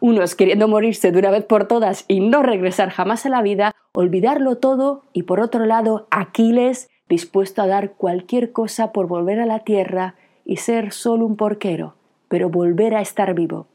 Unos 0.00 0.34
queriendo 0.34 0.66
morirse 0.66 1.12
de 1.12 1.18
una 1.18 1.30
vez 1.30 1.44
por 1.44 1.68
todas 1.68 2.04
y 2.08 2.20
no 2.20 2.42
regresar 2.42 2.90
jamás 2.90 3.26
a 3.26 3.28
la 3.28 3.42
vida, 3.42 3.72
olvidarlo 3.92 4.56
todo 4.56 5.02
y 5.12 5.24
por 5.24 5.40
otro 5.40 5.66
lado 5.66 6.06
Aquiles 6.10 6.88
dispuesto 7.08 7.60
a 7.60 7.66
dar 7.66 7.92
cualquier 7.92 8.52
cosa 8.52 8.92
por 8.92 9.08
volver 9.08 9.40
a 9.40 9.46
la 9.46 9.60
tierra 9.60 10.14
y 10.44 10.56
ser 10.56 10.92
solo 10.92 11.26
un 11.26 11.36
porquero, 11.36 11.96
pero 12.28 12.48
volver 12.48 12.94
a 12.94 13.02
estar 13.02 13.34
vivo 13.34 13.66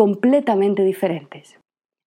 completamente 0.00 0.82
diferentes. 0.82 1.58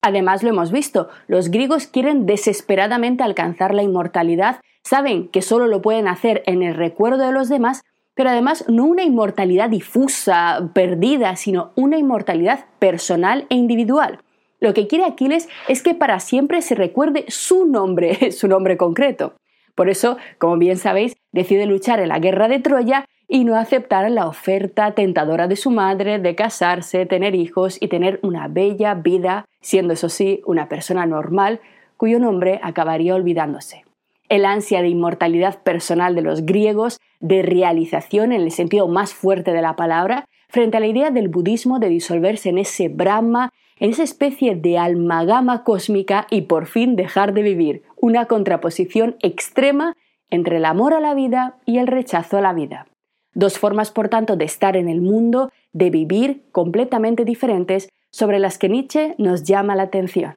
Además, 0.01 0.43
lo 0.43 0.49
hemos 0.49 0.73
visto, 0.73 1.11
los 1.27 1.51
griegos 1.51 1.87
quieren 1.87 2.25
desesperadamente 2.25 3.23
alcanzar 3.23 3.75
la 3.75 3.83
inmortalidad, 3.83 4.63
saben 4.83 5.29
que 5.29 5.43
solo 5.43 5.67
lo 5.67 5.83
pueden 5.83 6.09
hacer 6.09 6.43
en 6.47 6.63
el 6.63 6.75
recuerdo 6.75 7.27
de 7.27 7.33
los 7.33 7.51
demás, 7.51 7.83
pero 8.15 8.31
además 8.31 8.65
no 8.67 8.87
una 8.87 9.03
inmortalidad 9.03 9.69
difusa, 9.69 10.71
perdida, 10.73 11.37
sino 11.37 11.73
una 11.75 11.99
inmortalidad 11.99 12.65
personal 12.79 13.45
e 13.51 13.57
individual. 13.57 14.21
Lo 14.59 14.73
que 14.73 14.87
quiere 14.87 15.05
Aquiles 15.05 15.51
es 15.69 15.83
que 15.83 15.93
para 15.93 16.19
siempre 16.19 16.63
se 16.63 16.75
recuerde 16.75 17.27
su 17.29 17.67
nombre, 17.67 18.33
su 18.33 18.49
nombre 18.49 18.79
concreto. 18.79 19.35
Por 19.75 19.91
eso, 19.91 20.17
como 20.39 20.57
bien 20.57 20.79
sabéis, 20.79 21.15
decide 21.31 21.67
luchar 21.67 22.01
en 22.01 22.09
la 22.09 22.21
guerra 22.21 22.49
de 22.49 22.59
Troya 22.59 23.05
y 23.35 23.45
no 23.45 23.57
aceptar 23.57 24.11
la 24.11 24.27
oferta 24.27 24.93
tentadora 24.93 25.49
de 25.49 25.57
su 25.57 25.71
madre 25.71 26.19
de 26.19 26.35
casarse, 26.35 27.07
tener 27.07 27.35
hijos 27.35 27.79
y 27.81 27.89
tener 27.89 28.21
una 28.23 28.47
bella 28.47 28.93
vida, 28.93 29.47
siendo 29.63 29.95
eso 29.95 30.11
sí 30.11 30.43
una 30.45 30.69
persona 30.69 31.07
normal 31.07 31.61
cuyo 31.97 32.19
nombre 32.19 32.61
acabaría 32.63 33.15
olvidándose. 33.15 33.87
El 34.29 34.45
ansia 34.45 34.83
de 34.83 34.89
inmortalidad 34.89 35.63
personal 35.63 36.15
de 36.15 36.21
los 36.21 36.45
griegos, 36.45 37.01
de 37.21 37.41
realización 37.41 38.33
en 38.33 38.43
el 38.43 38.51
sentido 38.51 38.87
más 38.87 39.15
fuerte 39.15 39.55
de 39.55 39.63
la 39.63 39.77
palabra, 39.77 40.27
frente 40.51 40.77
a 40.77 40.81
la 40.81 40.89
idea 40.89 41.11
del 41.11 41.29
budismo 41.31 41.79
de 41.79 41.89
disolverse 41.89 42.51
en 42.51 42.59
ese 42.59 42.91
Brahma, 42.91 43.49
en 43.79 43.93
esa 43.93 44.03
especie 44.03 44.57
de 44.57 44.77
almagama 44.77 45.65
cósmica 45.65 46.27
y 46.29 46.43
por 46.43 46.67
fin 46.67 46.97
dejar 46.97 47.33
de 47.33 47.41
vivir, 47.41 47.83
una 47.97 48.27
contraposición 48.27 49.17
extrema 49.23 49.97
entre 50.29 50.59
el 50.59 50.67
amor 50.67 50.93
a 50.93 51.01
la 51.01 51.15
vida 51.15 51.57
y 51.65 51.79
el 51.79 51.87
rechazo 51.87 52.37
a 52.37 52.43
la 52.43 52.53
vida. 52.53 52.89
Dos 53.35 53.59
formas, 53.59 53.91
por 53.91 54.09
tanto, 54.09 54.37
de 54.37 54.45
estar 54.45 54.77
en 54.77 54.89
el 54.89 55.01
mundo, 55.01 55.51
de 55.73 55.91
vivir 55.91 56.45
completamente 56.53 57.25
diferentes, 57.25 57.89
sobre 58.11 58.39
las 58.39 58.59
que 58.59 58.69
Nietzsche 58.69 59.15
nos 59.19 59.43
llama 59.43 59.75
la 59.75 59.85
atención. 59.85 60.35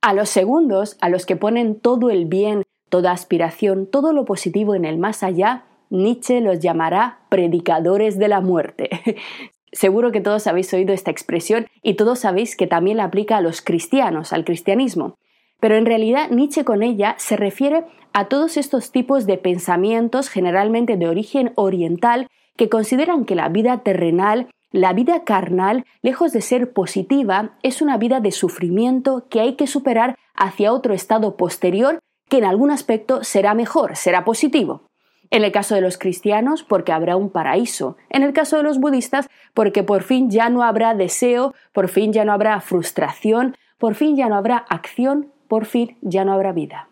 A 0.00 0.14
los 0.14 0.28
segundos, 0.28 0.96
a 1.00 1.08
los 1.08 1.26
que 1.26 1.36
ponen 1.36 1.78
todo 1.78 2.10
el 2.10 2.26
bien, 2.26 2.62
toda 2.88 3.12
aspiración, 3.12 3.86
todo 3.86 4.12
lo 4.12 4.24
positivo 4.24 4.74
en 4.74 4.84
el 4.84 4.98
más 4.98 5.22
allá, 5.22 5.64
Nietzsche 5.90 6.40
los 6.40 6.60
llamará 6.60 7.20
predicadores 7.28 8.18
de 8.18 8.28
la 8.28 8.40
muerte. 8.40 8.90
Seguro 9.72 10.12
que 10.12 10.20
todos 10.20 10.46
habéis 10.46 10.72
oído 10.74 10.92
esta 10.92 11.10
expresión 11.10 11.66
y 11.82 11.94
todos 11.94 12.20
sabéis 12.20 12.56
que 12.56 12.66
también 12.66 12.98
la 12.98 13.04
aplica 13.04 13.38
a 13.38 13.40
los 13.40 13.62
cristianos, 13.62 14.32
al 14.32 14.44
cristianismo. 14.44 15.16
Pero 15.60 15.76
en 15.76 15.86
realidad 15.86 16.30
Nietzsche 16.30 16.64
con 16.64 16.82
ella 16.82 17.14
se 17.18 17.36
refiere 17.36 17.84
a 18.12 18.26
todos 18.26 18.56
estos 18.56 18.90
tipos 18.90 19.26
de 19.26 19.38
pensamientos 19.38 20.28
generalmente 20.28 20.96
de 20.96 21.08
origen 21.08 21.52
oriental 21.54 22.28
que 22.56 22.68
consideran 22.68 23.24
que 23.24 23.34
la 23.34 23.48
vida 23.48 23.78
terrenal, 23.78 24.48
la 24.70 24.92
vida 24.92 25.24
carnal, 25.24 25.84
lejos 26.02 26.32
de 26.32 26.40
ser 26.40 26.72
positiva, 26.72 27.52
es 27.62 27.82
una 27.82 27.96
vida 27.96 28.20
de 28.20 28.32
sufrimiento 28.32 29.26
que 29.28 29.40
hay 29.40 29.54
que 29.54 29.66
superar 29.66 30.16
hacia 30.34 30.72
otro 30.72 30.94
estado 30.94 31.36
posterior 31.36 31.98
que 32.28 32.38
en 32.38 32.44
algún 32.44 32.70
aspecto 32.70 33.24
será 33.24 33.54
mejor, 33.54 33.96
será 33.96 34.24
positivo. 34.24 34.82
En 35.30 35.44
el 35.44 35.52
caso 35.52 35.74
de 35.74 35.80
los 35.80 35.96
cristianos, 35.96 36.62
porque 36.62 36.92
habrá 36.92 37.16
un 37.16 37.30
paraíso. 37.30 37.96
En 38.10 38.22
el 38.22 38.34
caso 38.34 38.58
de 38.58 38.62
los 38.62 38.78
budistas, 38.78 39.28
porque 39.54 39.82
por 39.82 40.02
fin 40.02 40.30
ya 40.30 40.50
no 40.50 40.62
habrá 40.62 40.94
deseo, 40.94 41.54
por 41.72 41.88
fin 41.88 42.12
ya 42.12 42.26
no 42.26 42.32
habrá 42.32 42.60
frustración, 42.60 43.56
por 43.78 43.94
fin 43.94 44.14
ya 44.14 44.28
no 44.28 44.36
habrá 44.36 44.58
acción 44.58 45.32
por 45.52 45.66
fin 45.66 45.98
ya 46.00 46.24
no 46.24 46.32
habrá 46.32 46.52
vida. 46.52 46.88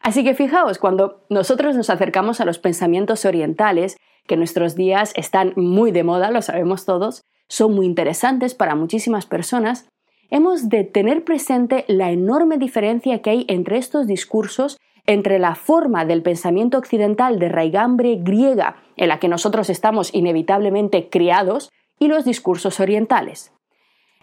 Así 0.00 0.24
que 0.24 0.34
fijaos, 0.34 0.78
cuando 0.78 1.24
nosotros 1.28 1.76
nos 1.76 1.90
acercamos 1.90 2.40
a 2.40 2.44
los 2.44 2.58
pensamientos 2.58 3.24
orientales, 3.24 3.96
que 4.26 4.36
nuestros 4.36 4.74
días 4.74 5.12
están 5.16 5.52
muy 5.56 5.92
de 5.92 6.04
moda, 6.04 6.30
lo 6.30 6.42
sabemos 6.42 6.84
todos, 6.84 7.22
son 7.48 7.74
muy 7.74 7.86
interesantes 7.86 8.54
para 8.54 8.74
muchísimas 8.74 9.26
personas, 9.26 9.88
hemos 10.30 10.68
de 10.68 10.84
tener 10.84 11.24
presente 11.24 11.84
la 11.88 12.10
enorme 12.10 12.56
diferencia 12.56 13.20
que 13.20 13.30
hay 13.30 13.44
entre 13.48 13.76
estos 13.76 14.06
discursos, 14.06 14.78
entre 15.06 15.38
la 15.38 15.54
forma 15.54 16.04
del 16.04 16.22
pensamiento 16.22 16.78
occidental 16.78 17.38
de 17.38 17.48
raigambre 17.48 18.16
griega 18.16 18.76
en 18.96 19.08
la 19.08 19.18
que 19.18 19.28
nosotros 19.28 19.68
estamos 19.68 20.14
inevitablemente 20.14 21.08
criados, 21.08 21.70
y 22.00 22.08
los 22.08 22.24
discursos 22.24 22.80
orientales. 22.80 23.52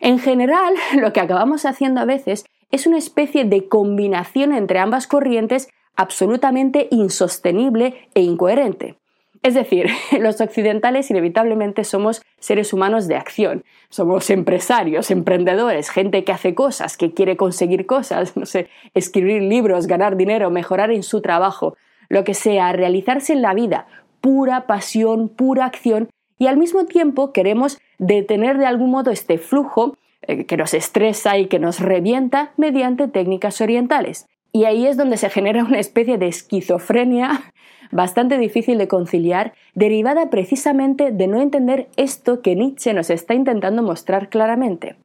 En 0.01 0.19
general, 0.19 0.73
lo 0.95 1.13
que 1.13 1.21
acabamos 1.21 1.65
haciendo 1.65 2.01
a 2.01 2.05
veces 2.05 2.43
es 2.71 2.87
una 2.87 2.97
especie 2.97 3.45
de 3.45 3.67
combinación 3.67 4.53
entre 4.53 4.79
ambas 4.79 5.07
corrientes 5.07 5.69
absolutamente 5.95 6.87
insostenible 6.91 8.09
e 8.13 8.21
incoherente. 8.21 8.97
Es 9.43 9.53
decir, 9.53 9.87
los 10.19 10.41
occidentales 10.41 11.09
inevitablemente 11.09 11.83
somos 11.83 12.21
seres 12.39 12.73
humanos 12.73 13.07
de 13.07 13.15
acción, 13.15 13.63
somos 13.89 14.29
empresarios, 14.29 15.11
emprendedores, 15.11 15.89
gente 15.89 16.23
que 16.23 16.31
hace 16.31 16.53
cosas, 16.53 16.97
que 16.97 17.13
quiere 17.13 17.37
conseguir 17.37 17.85
cosas, 17.85 18.35
no 18.37 18.45
sé, 18.45 18.69
escribir 18.93 19.41
libros, 19.41 19.87
ganar 19.87 20.17
dinero, 20.17 20.49
mejorar 20.49 20.91
en 20.91 21.03
su 21.03 21.21
trabajo, 21.21 21.75
lo 22.09 22.23
que 22.23 22.33
sea, 22.33 22.71
realizarse 22.73 23.33
en 23.33 23.41
la 23.41 23.53
vida, 23.53 23.87
pura 24.21 24.67
pasión, 24.67 25.29
pura 25.29 25.65
acción, 25.65 26.09
y 26.39 26.47
al 26.47 26.57
mismo 26.57 26.85
tiempo 26.85 27.33
queremos 27.33 27.79
detener 27.97 28.57
de 28.57 28.65
algún 28.67 28.91
modo 28.91 29.09
este 29.09 29.37
flujo 29.39 29.97
que 30.27 30.57
nos 30.57 30.73
estresa 30.73 31.37
y 31.37 31.47
que 31.47 31.59
nos 31.59 31.79
revienta 31.79 32.51
mediante 32.57 33.07
técnicas 33.07 33.61
orientales. 33.61 34.27
Y 34.51 34.65
ahí 34.65 34.87
es 34.87 34.97
donde 34.97 35.17
se 35.17 35.29
genera 35.29 35.63
una 35.63 35.79
especie 35.79 36.17
de 36.17 36.27
esquizofrenia 36.27 37.51
bastante 37.91 38.37
difícil 38.37 38.77
de 38.77 38.87
conciliar, 38.87 39.53
derivada 39.73 40.29
precisamente 40.29 41.11
de 41.11 41.27
no 41.27 41.41
entender 41.41 41.87
esto 41.95 42.41
que 42.41 42.55
Nietzsche 42.55 42.93
nos 42.93 43.09
está 43.09 43.33
intentando 43.33 43.83
mostrar 43.83 44.29
claramente. 44.29 44.97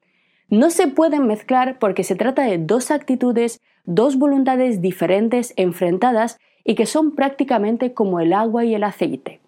No 0.49 0.71
se 0.71 0.89
pueden 0.89 1.27
mezclar 1.27 1.79
porque 1.79 2.05
se 2.05 2.17
trata 2.17 2.43
de 2.43 2.59
dos 2.59 2.91
actitudes, 2.91 3.61
dos 3.85 4.19
voluntades 4.19 4.83
diferentes 4.83 5.55
enfrentadas 5.57 6.39
y 6.65 6.75
que 6.75 6.87
son 6.87 7.15
prácticamente 7.15 7.95
como 7.95 8.21
el 8.21 8.33
agua 8.33 8.65
y 8.65 8.75
el 8.75 8.85
aceite. 8.85 9.41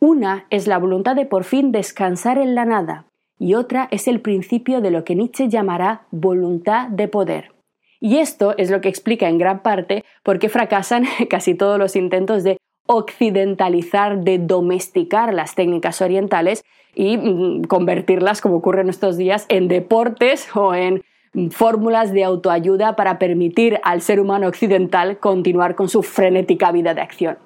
Una 0.00 0.46
es 0.50 0.66
la 0.66 0.78
voluntad 0.78 1.16
de 1.16 1.26
por 1.26 1.44
fin 1.44 1.72
descansar 1.72 2.38
en 2.38 2.54
la 2.54 2.64
nada, 2.64 3.07
y 3.38 3.54
otra 3.54 3.88
es 3.90 4.08
el 4.08 4.20
principio 4.20 4.80
de 4.80 4.90
lo 4.90 5.04
que 5.04 5.14
Nietzsche 5.14 5.48
llamará 5.48 6.06
voluntad 6.10 6.88
de 6.88 7.08
poder. 7.08 7.52
Y 8.00 8.18
esto 8.18 8.54
es 8.58 8.70
lo 8.70 8.80
que 8.80 8.88
explica 8.88 9.28
en 9.28 9.38
gran 9.38 9.62
parte 9.62 10.04
por 10.22 10.38
qué 10.38 10.48
fracasan 10.48 11.04
casi 11.30 11.54
todos 11.54 11.78
los 11.78 11.96
intentos 11.96 12.44
de 12.44 12.58
occidentalizar, 12.86 14.20
de 14.20 14.38
domesticar 14.38 15.34
las 15.34 15.54
técnicas 15.54 16.00
orientales 16.00 16.64
y 16.94 17.16
mm, 17.16 17.64
convertirlas, 17.64 18.40
como 18.40 18.56
ocurre 18.56 18.80
en 18.80 18.88
estos 18.88 19.16
días, 19.16 19.46
en 19.48 19.68
deportes 19.68 20.48
o 20.56 20.74
en 20.74 21.02
fórmulas 21.50 22.12
de 22.12 22.24
autoayuda 22.24 22.96
para 22.96 23.18
permitir 23.18 23.78
al 23.84 24.00
ser 24.00 24.20
humano 24.20 24.48
occidental 24.48 25.18
continuar 25.18 25.74
con 25.74 25.88
su 25.88 26.02
frenética 26.02 26.72
vida 26.72 26.94
de 26.94 27.02
acción. 27.02 27.38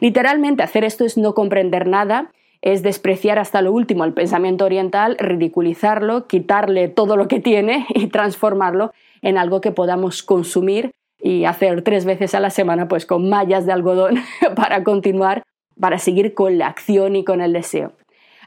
Literalmente 0.00 0.62
hacer 0.62 0.84
esto 0.84 1.04
es 1.04 1.16
no 1.16 1.34
comprender 1.34 1.86
nada 1.86 2.32
es 2.62 2.82
despreciar 2.82 3.38
hasta 3.38 3.62
lo 3.62 3.72
último 3.72 4.04
el 4.04 4.12
pensamiento 4.12 4.64
oriental, 4.64 5.16
ridiculizarlo, 5.18 6.26
quitarle 6.26 6.88
todo 6.88 7.16
lo 7.16 7.28
que 7.28 7.40
tiene 7.40 7.86
y 7.94 8.08
transformarlo 8.08 8.92
en 9.22 9.38
algo 9.38 9.60
que 9.60 9.72
podamos 9.72 10.22
consumir 10.22 10.92
y 11.22 11.44
hacer 11.44 11.82
tres 11.82 12.04
veces 12.04 12.34
a 12.34 12.40
la 12.40 12.50
semana 12.50 12.88
pues 12.88 13.06
con 13.06 13.28
mallas 13.28 13.66
de 13.66 13.72
algodón 13.72 14.18
para 14.56 14.84
continuar, 14.84 15.42
para 15.78 15.98
seguir 15.98 16.34
con 16.34 16.58
la 16.58 16.66
acción 16.66 17.16
y 17.16 17.24
con 17.24 17.40
el 17.40 17.52
deseo. 17.52 17.92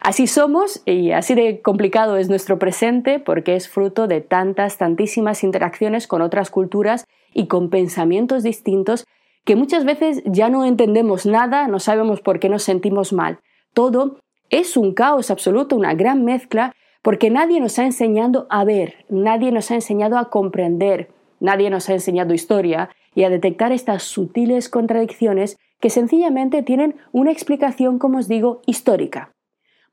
Así 0.01 0.27
somos 0.27 0.81
y 0.85 1.11
así 1.11 1.33
de 1.33 1.61
complicado 1.61 2.17
es 2.17 2.27
nuestro 2.27 2.59
presente 2.59 3.19
porque 3.19 3.55
es 3.55 3.69
fruto 3.69 4.07
de 4.07 4.19
tantas, 4.19 4.77
tantísimas 4.77 5.43
interacciones 5.43 6.07
con 6.07 6.21
otras 6.21 6.49
culturas 6.49 7.05
y 7.33 7.47
con 7.47 7.69
pensamientos 7.69 8.43
distintos 8.43 9.05
que 9.45 9.55
muchas 9.55 9.85
veces 9.85 10.21
ya 10.25 10.49
no 10.49 10.65
entendemos 10.65 11.25
nada, 11.25 11.67
no 11.67 11.79
sabemos 11.79 12.19
por 12.19 12.39
qué 12.39 12.49
nos 12.49 12.63
sentimos 12.63 13.13
mal. 13.13 13.39
Todo 13.73 14.17
es 14.49 14.77
un 14.77 14.93
caos 14.93 15.31
absoluto, 15.31 15.75
una 15.75 15.93
gran 15.95 16.23
mezcla, 16.23 16.73
porque 17.01 17.29
nadie 17.29 17.59
nos 17.59 17.79
ha 17.79 17.85
enseñado 17.85 18.47
a 18.49 18.63
ver, 18.63 19.05
nadie 19.09 19.51
nos 19.51 19.71
ha 19.71 19.75
enseñado 19.75 20.17
a 20.17 20.29
comprender, 20.29 21.09
nadie 21.39 21.69
nos 21.69 21.89
ha 21.89 21.93
enseñado 21.93 22.33
historia 22.33 22.89
y 23.15 23.23
a 23.23 23.29
detectar 23.29 23.71
estas 23.71 24.03
sutiles 24.03 24.69
contradicciones 24.69 25.57
que 25.79 25.89
sencillamente 25.89 26.63
tienen 26.63 26.95
una 27.11 27.31
explicación, 27.31 27.99
como 27.99 28.19
os 28.19 28.27
digo, 28.27 28.61
histórica. 28.65 29.33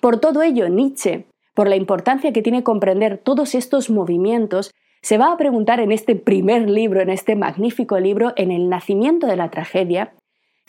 Por 0.01 0.21
todo 0.21 0.43
ello, 0.43 0.69
Nietzsche, 0.69 1.27
por 1.55 1.69
la 1.69 1.77
importancia 1.77 2.33
que 2.33 2.43
tiene 2.43 2.63
comprender 2.63 3.19
todos 3.19 3.55
estos 3.55 3.91
movimientos, 3.91 4.71
se 5.03 5.19
va 5.19 5.33
a 5.33 5.37
preguntar 5.37 5.81
en 5.81 5.93
este 5.93 6.15
primer 6.15 6.71
libro, 6.71 7.01
en 7.01 7.11
este 7.11 7.35
magnífico 7.35 7.99
libro, 7.99 8.33
en 8.37 8.51
el 8.51 8.69
nacimiento 8.69 9.27
de 9.27 9.37
la 9.37 9.51
tragedia, 9.51 10.13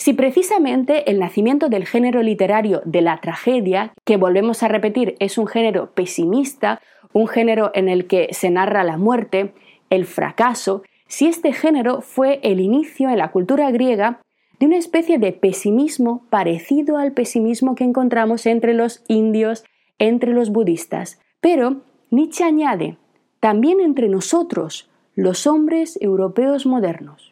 si 0.01 0.13
precisamente 0.13 1.12
el 1.12 1.20
nacimiento 1.20 1.70
del 1.70 1.86
género 1.86 2.24
literario 2.24 2.81
de 2.86 3.01
la 3.01 3.22
tragedia, 3.22 3.93
que 4.03 4.17
volvemos 4.17 4.63
a 4.63 4.67
repetir 4.67 5.15
es 5.20 5.38
un 5.38 5.46
género 5.46 5.93
pesimista, 5.93 6.81
un 7.13 7.27
género 7.27 7.70
en 7.75 7.88
el 7.88 8.08
que 8.08 8.29
se 8.31 8.50
narra 8.50 8.84
la 8.84 8.98
muerte, 8.98 9.53
el 9.91 10.08
fracaso, 10.08 10.81
si 11.08 11.27
este 11.27 11.53
género 11.53 12.01
fue 12.01 12.39
el 12.41 12.62
inicio 12.62 13.10
en 13.10 13.20
la 13.20 13.29
cultura 13.29 13.70
griega 13.70 14.24
de 14.60 14.65
una 14.65 14.77
especie 14.77 15.20
de 15.20 15.34
pesimismo 15.34 16.25
parecido 16.31 16.98
al 16.98 17.12
pesimismo 17.12 17.75
que 17.75 17.84
encontramos 17.84 18.48
entre 18.48 18.74
los 18.74 19.03
indios, 19.08 19.65
entre 20.00 20.34
los 20.34 20.50
budistas. 20.50 21.20
Pero 21.41 21.84
Nietzsche 22.10 22.43
añade, 22.43 22.98
también 23.39 23.79
entre 23.79 24.10
nosotros, 24.10 24.89
los 25.13 25.46
hombres 25.46 26.00
europeos 26.01 26.65
modernos. 26.65 27.31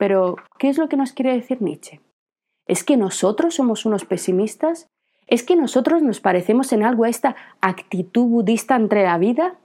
Pero, 0.00 0.36
¿qué 0.58 0.70
es 0.70 0.78
lo 0.78 0.88
que 0.88 0.96
nos 0.96 1.12
quiere 1.12 1.34
decir 1.34 1.60
Nietzsche? 1.60 2.00
¿Es 2.66 2.84
que 2.84 2.96
nosotros 2.96 3.54
somos 3.54 3.84
unos 3.84 4.06
pesimistas? 4.06 4.86
¿Es 5.26 5.42
que 5.42 5.56
nosotros 5.56 6.00
nos 6.00 6.20
parecemos 6.20 6.72
en 6.72 6.84
algo 6.84 7.04
a 7.04 7.10
esta 7.10 7.36
actitud 7.60 8.24
budista 8.24 8.76
entre 8.76 9.02
la 9.04 9.18
vida? 9.18 9.58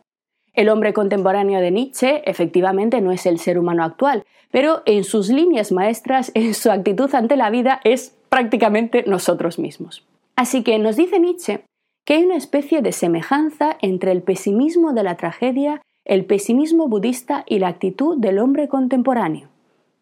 El 0.54 0.68
hombre 0.68 0.92
contemporáneo 0.92 1.62
de 1.62 1.72
Nietzsche 1.72 2.22
efectivamente 2.30 3.00
no 3.00 3.14
es 3.14 3.26
el 3.26 3.40
ser 3.40 3.58
humano 3.58 3.86
actual, 3.86 4.26
pero 4.52 4.84
en 4.86 5.06
sus 5.06 5.30
líneas 5.30 5.72
maestras, 5.72 6.34
en 6.34 6.54
su 6.54 6.70
actitud 6.70 7.16
ante 7.16 7.38
la 7.38 7.50
vida, 7.50 7.80
es 7.86 8.14
prácticamente 8.28 9.06
nosotros 9.08 9.58
mismos. 9.58 10.06
Así 10.36 10.64
que 10.64 10.78
nos 10.80 10.98
dice 10.98 11.18
Nietzsche 11.18 11.64
que 12.04 12.16
hay 12.16 12.26
una 12.26 12.36
especie 12.36 12.82
de 12.82 12.92
semejanza 12.92 13.78
entre 13.82 14.12
el 14.12 14.22
pesimismo 14.22 14.92
de 14.92 15.04
la 15.04 15.16
tragedia, 15.16 15.82
el 16.04 16.26
pesimismo 16.26 16.90
budista 16.90 17.46
y 17.48 17.60
la 17.60 17.70
actitud 17.70 18.18
del 18.18 18.40
hombre 18.40 18.68
contemporáneo. 18.68 19.55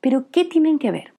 Pero, 0.04 0.30
¿qué 0.32 0.44
tienen 0.44 0.80
que 0.80 0.92
ver? 0.92 1.14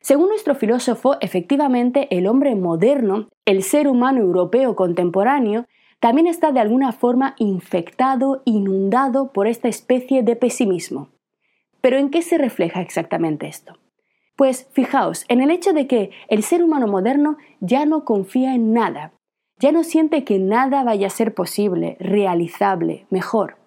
Según 0.00 0.28
nuestro 0.28 0.54
filósofo, 0.54 1.16
efectivamente 1.20 2.08
el 2.10 2.26
hombre 2.26 2.54
moderno, 2.56 3.28
el 3.44 3.62
ser 3.62 3.86
humano 3.86 4.20
europeo 4.20 4.74
contemporáneo, 4.74 5.66
también 6.00 6.26
está 6.26 6.50
de 6.50 6.60
alguna 6.60 6.92
forma 6.92 7.34
infectado, 7.38 8.40
inundado 8.46 9.30
por 9.30 9.46
esta 9.46 9.68
especie 9.68 10.22
de 10.22 10.36
pesimismo. 10.36 11.10
Pero 11.82 11.98
¿en 11.98 12.08
qué 12.08 12.22
se 12.22 12.38
refleja 12.38 12.80
exactamente 12.80 13.46
esto? 13.46 13.74
Pues 14.36 14.70
fijaos, 14.72 15.26
en 15.28 15.42
el 15.42 15.50
hecho 15.50 15.74
de 15.74 15.86
que 15.86 16.10
el 16.28 16.42
ser 16.42 16.64
humano 16.64 16.86
moderno 16.86 17.36
ya 17.60 17.84
no 17.84 18.06
confía 18.06 18.54
en 18.54 18.72
nada, 18.72 19.12
ya 19.58 19.70
no 19.70 19.84
siente 19.84 20.24
que 20.24 20.38
nada 20.38 20.82
vaya 20.82 21.08
a 21.08 21.10
ser 21.10 21.34
posible, 21.34 21.98
realizable, 22.00 23.06
mejor. 23.10 23.58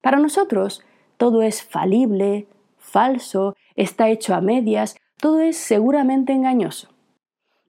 Para 0.00 0.18
nosotros, 0.18 0.82
todo 1.18 1.42
es 1.42 1.62
falible, 1.62 2.46
falso, 2.78 3.54
está 3.76 4.08
hecho 4.08 4.34
a 4.34 4.40
medias, 4.40 4.96
todo 5.20 5.40
es 5.40 5.56
seguramente 5.56 6.32
engañoso. 6.32 6.88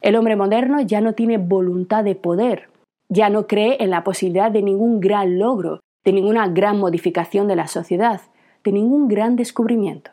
El 0.02 0.16
hombre 0.16 0.36
moderno 0.36 0.82
ya 0.82 1.02
no 1.02 1.14
tiene 1.14 1.38
voluntad 1.38 2.04
de 2.04 2.16
poder, 2.16 2.70
ya 3.10 3.30
no 3.30 3.48
cree 3.48 3.78
en 3.80 3.90
la 3.90 4.04
posibilidad 4.04 4.52
de 4.52 4.62
ningún 4.62 5.00
gran 5.00 5.40
logro, 5.40 5.82
de 6.04 6.14
ninguna 6.14 6.48
gran 6.48 6.80
modificación 6.80 7.48
de 7.48 7.56
la 7.56 7.68
sociedad, 7.68 8.22
de 8.64 8.72
ningún 8.72 9.08
gran 9.08 9.36
descubrimiento. 9.36 10.12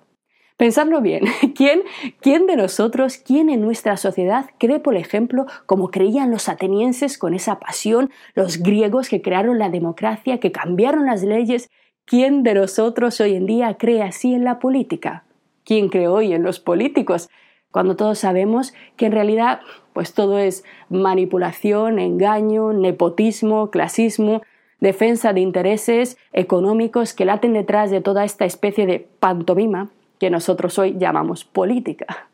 Pensadlo 0.56 1.00
bien, 1.00 1.24
¿quién, 1.56 1.82
¿quién 2.20 2.46
de 2.46 2.56
nosotros, 2.56 3.16
quién 3.16 3.50
en 3.50 3.60
nuestra 3.60 3.96
sociedad 3.96 4.46
cree, 4.58 4.78
por 4.78 4.96
ejemplo, 4.96 5.46
como 5.66 5.90
creían 5.90 6.30
los 6.30 6.48
atenienses 6.48 7.18
con 7.18 7.34
esa 7.34 7.58
pasión, 7.58 8.10
los 8.34 8.58
griegos 8.58 9.08
que 9.08 9.20
crearon 9.20 9.58
la 9.58 9.68
democracia, 9.68 10.38
que 10.38 10.52
cambiaron 10.52 11.06
las 11.06 11.24
leyes? 11.24 11.70
¿Quién 12.04 12.42
de 12.42 12.54
nosotros 12.54 13.20
hoy 13.20 13.34
en 13.34 13.46
día 13.46 13.76
cree 13.78 14.02
así 14.02 14.34
en 14.34 14.44
la 14.44 14.58
política? 14.58 15.24
¿Quién 15.64 15.88
cree 15.88 16.08
hoy 16.08 16.32
en 16.32 16.42
los 16.42 16.60
políticos? 16.60 17.30
Cuando 17.70 17.96
todos 17.96 18.18
sabemos 18.18 18.72
que 18.96 19.06
en 19.06 19.12
realidad 19.12 19.60
pues 19.94 20.12
todo 20.12 20.38
es 20.38 20.64
manipulación, 20.90 21.98
engaño, 21.98 22.72
nepotismo, 22.72 23.70
clasismo, 23.70 24.42
defensa 24.80 25.32
de 25.32 25.40
intereses 25.40 26.18
económicos 26.32 27.14
que 27.14 27.24
laten 27.24 27.54
detrás 27.54 27.90
de 27.90 28.00
toda 28.00 28.24
esta 28.24 28.44
especie 28.44 28.86
de 28.86 29.08
pantomima 29.20 29.90
que 30.18 30.30
nosotros 30.30 30.78
hoy 30.78 30.96
llamamos 30.98 31.44
política. 31.44 32.28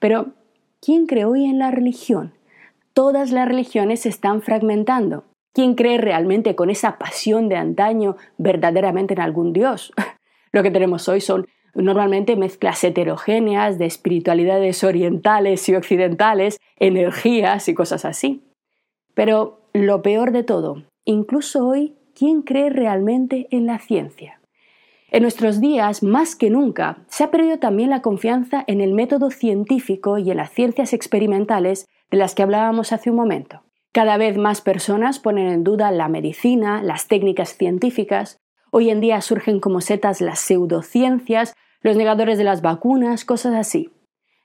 Pero, 0.00 0.28
¿quién 0.80 1.06
cree 1.06 1.26
hoy 1.26 1.44
en 1.44 1.58
la 1.58 1.70
religión? 1.70 2.32
Todas 2.94 3.30
las 3.30 3.46
religiones 3.46 4.00
se 4.00 4.08
están 4.08 4.42
fragmentando. 4.42 5.24
¿Quién 5.52 5.74
cree 5.74 5.98
realmente 5.98 6.54
con 6.56 6.70
esa 6.70 6.98
pasión 6.98 7.48
de 7.48 7.56
antaño 7.56 8.16
verdaderamente 8.38 9.14
en 9.14 9.20
algún 9.20 9.52
Dios? 9.52 9.92
Lo 10.52 10.62
que 10.62 10.70
tenemos 10.70 11.08
hoy 11.08 11.20
son 11.20 11.46
normalmente 11.74 12.36
mezclas 12.36 12.82
heterogéneas 12.84 13.78
de 13.78 13.86
espiritualidades 13.86 14.84
orientales 14.84 15.68
y 15.68 15.74
occidentales, 15.74 16.58
energías 16.78 17.68
y 17.68 17.74
cosas 17.74 18.04
así. 18.04 18.42
Pero 19.14 19.60
lo 19.72 20.02
peor 20.02 20.32
de 20.32 20.42
todo, 20.42 20.82
incluso 21.04 21.66
hoy, 21.66 21.96
¿quién 22.14 22.42
cree 22.42 22.70
realmente 22.70 23.48
en 23.50 23.66
la 23.66 23.78
ciencia? 23.78 24.40
En 25.10 25.22
nuestros 25.22 25.60
días, 25.60 26.02
más 26.02 26.36
que 26.36 26.48
nunca, 26.48 27.04
se 27.08 27.24
ha 27.24 27.30
perdido 27.30 27.58
también 27.58 27.90
la 27.90 28.00
confianza 28.00 28.64
en 28.66 28.80
el 28.80 28.94
método 28.94 29.30
científico 29.30 30.16
y 30.16 30.30
en 30.30 30.38
las 30.38 30.50
ciencias 30.52 30.94
experimentales 30.94 31.86
de 32.10 32.16
las 32.16 32.34
que 32.34 32.42
hablábamos 32.42 32.92
hace 32.92 33.10
un 33.10 33.16
momento. 33.16 33.62
Cada 33.92 34.16
vez 34.16 34.38
más 34.38 34.62
personas 34.62 35.18
ponen 35.18 35.48
en 35.48 35.64
duda 35.64 35.90
la 35.90 36.08
medicina, 36.08 36.82
las 36.82 37.08
técnicas 37.08 37.54
científicas, 37.58 38.38
Hoy 38.74 38.88
en 38.88 39.02
día 39.02 39.20
surgen 39.20 39.60
como 39.60 39.82
setas 39.82 40.22
las 40.22 40.40
pseudociencias, 40.40 41.54
los 41.82 41.96
negadores 41.96 42.38
de 42.38 42.44
las 42.44 42.62
vacunas, 42.62 43.24
cosas 43.24 43.54
así. 43.54 43.90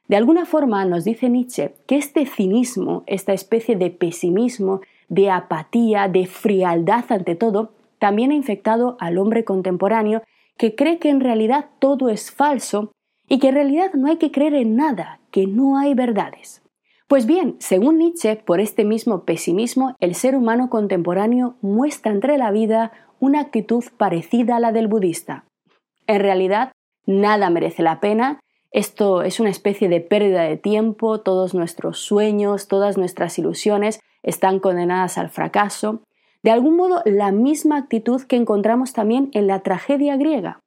De 0.08 0.16
alguna 0.16 0.46
forma 0.46 0.86
nos 0.86 1.04
dice 1.04 1.30
Nietzsche 1.30 1.76
que 1.86 1.98
este 1.98 2.26
cinismo, 2.26 3.04
esta 3.08 3.34
especie 3.34 3.76
de 3.76 3.90
pesimismo, 3.90 4.82
de 5.10 5.30
apatía, 5.30 6.08
de 6.08 6.28
frialdad 6.28 7.06
ante 7.10 7.36
todo, 7.36 7.74
también 8.00 8.32
ha 8.32 8.36
infectado 8.36 8.98
al 9.00 9.18
hombre 9.18 9.44
contemporáneo 9.44 10.24
que 10.58 10.76
cree 10.76 10.98
que 10.98 11.10
en 11.10 11.20
realidad 11.20 11.66
todo 11.80 12.10
es 12.10 12.32
falso 12.32 12.92
y 13.28 13.40
que 13.40 13.50
en 13.50 13.56
realidad 13.56 13.94
no 13.94 14.08
hay 14.08 14.18
que 14.18 14.32
creer 14.32 14.54
en 14.54 14.76
nada, 14.76 15.20
que 15.32 15.46
no 15.46 15.78
hay 15.78 15.94
verdades. 15.94 16.62
Pues 17.08 17.26
bien, 17.26 17.56
según 17.60 18.00
Nietzsche, 18.00 18.36
por 18.36 18.60
este 18.60 18.84
mismo 18.84 19.24
pesimismo, 19.24 19.96
el 20.00 20.16
ser 20.16 20.36
humano 20.36 20.70
contemporáneo 20.70 21.56
muestra 21.62 22.12
entre 22.12 22.38
la 22.38 22.52
vida 22.52 22.92
una 23.20 23.40
actitud 23.40 23.84
parecida 23.98 24.58
a 24.58 24.60
la 24.60 24.72
del 24.72 24.88
budista. 24.88 25.46
En 26.06 26.20
realidad, 26.20 26.72
nada 27.08 27.50
merece 27.50 27.82
la 27.82 28.00
pena, 28.00 28.40
esto 28.72 29.24
es 29.24 29.40
una 29.40 29.50
especie 29.50 29.88
de 29.90 30.02
pérdida 30.02 30.44
de 30.44 30.58
tiempo, 30.58 31.22
todos 31.22 31.54
nuestros 31.54 32.00
sueños, 32.00 32.68
todas 32.68 32.98
nuestras 32.98 33.40
ilusiones 33.40 34.02
están 34.24 34.60
condenadas 34.60 35.18
al 35.18 35.30
fracaso. 35.30 36.02
De 36.44 36.52
algún 36.52 36.76
modo, 36.76 37.02
la 37.06 37.32
misma 37.32 37.78
actitud 37.78 38.22
que 38.24 38.36
encontramos 38.36 38.94
también 38.94 39.30
en 39.34 39.48
la 39.48 39.62
tragedia 39.62 40.18
griega. 40.18 40.60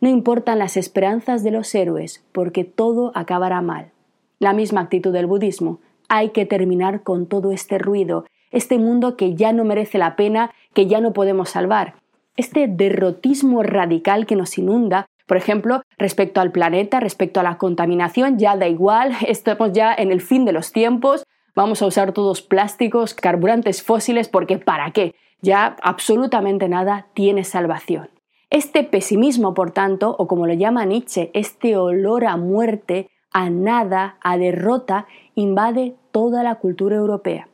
No 0.00 0.08
importan 0.08 0.60
las 0.60 0.76
esperanzas 0.76 1.42
de 1.42 1.50
los 1.50 1.74
héroes, 1.74 2.24
porque 2.32 2.62
todo 2.62 3.10
acabará 3.14 3.60
mal. 3.60 3.90
La 4.38 4.52
misma 4.52 4.82
actitud 4.82 5.12
del 5.12 5.26
budismo. 5.26 5.80
Hay 6.08 6.30
que 6.30 6.46
terminar 6.46 7.02
con 7.02 7.26
todo 7.26 7.50
este 7.50 7.78
ruido, 7.78 8.24
este 8.52 8.78
mundo 8.78 9.16
que 9.16 9.34
ya 9.34 9.52
no 9.52 9.64
merece 9.64 9.98
la 9.98 10.14
pena, 10.14 10.52
que 10.72 10.86
ya 10.86 11.00
no 11.00 11.12
podemos 11.12 11.50
salvar. 11.50 11.96
Este 12.36 12.68
derrotismo 12.68 13.64
radical 13.64 14.26
que 14.26 14.36
nos 14.36 14.56
inunda, 14.56 15.06
por 15.28 15.36
ejemplo, 15.36 15.82
respecto 15.98 16.40
al 16.40 16.50
planeta, 16.50 17.00
respecto 17.00 17.38
a 17.38 17.42
la 17.42 17.58
contaminación, 17.58 18.38
ya 18.38 18.56
da 18.56 18.66
igual, 18.66 19.12
estamos 19.28 19.72
ya 19.72 19.94
en 19.94 20.10
el 20.10 20.22
fin 20.22 20.44
de 20.44 20.52
los 20.52 20.72
tiempos, 20.72 21.24
vamos 21.54 21.82
a 21.82 21.86
usar 21.86 22.12
todos 22.12 22.40
plásticos, 22.40 23.14
carburantes 23.14 23.82
fósiles, 23.82 24.28
porque 24.28 24.58
¿para 24.58 24.90
qué? 24.90 25.14
Ya 25.42 25.76
absolutamente 25.82 26.68
nada 26.68 27.08
tiene 27.14 27.44
salvación. 27.44 28.08
Este 28.50 28.82
pesimismo, 28.82 29.52
por 29.52 29.72
tanto, 29.72 30.16
o 30.18 30.26
como 30.26 30.46
lo 30.46 30.54
llama 30.54 30.86
Nietzsche, 30.86 31.30
este 31.34 31.76
olor 31.76 32.24
a 32.24 32.38
muerte, 32.38 33.10
a 33.30 33.50
nada, 33.50 34.16
a 34.22 34.38
derrota, 34.38 35.06
invade 35.34 35.94
toda 36.10 36.42
la 36.42 36.54
cultura 36.54 36.96
europea. 36.96 37.48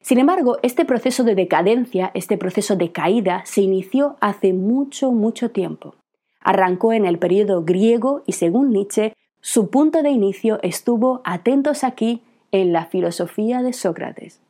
Sin 0.00 0.18
embargo, 0.18 0.58
este 0.62 0.84
proceso 0.84 1.24
de 1.24 1.34
decadencia, 1.34 2.12
este 2.14 2.38
proceso 2.38 2.76
de 2.76 2.92
caída, 2.92 3.42
se 3.44 3.62
inició 3.62 4.16
hace 4.20 4.52
mucho, 4.52 5.10
mucho 5.10 5.50
tiempo. 5.50 5.96
Arrancó 6.40 6.92
en 6.92 7.04
el 7.04 7.18
periodo 7.18 7.64
griego 7.64 8.22
y 8.26 8.32
según 8.32 8.70
Nietzsche, 8.70 9.12
su 9.40 9.70
punto 9.70 10.02
de 10.02 10.10
inicio 10.10 10.58
estuvo, 10.62 11.20
atentos 11.24 11.84
aquí, 11.84 12.22
en 12.52 12.72
la 12.72 12.86
filosofía 12.86 13.62
de 13.62 13.72
Sócrates. 13.72 14.40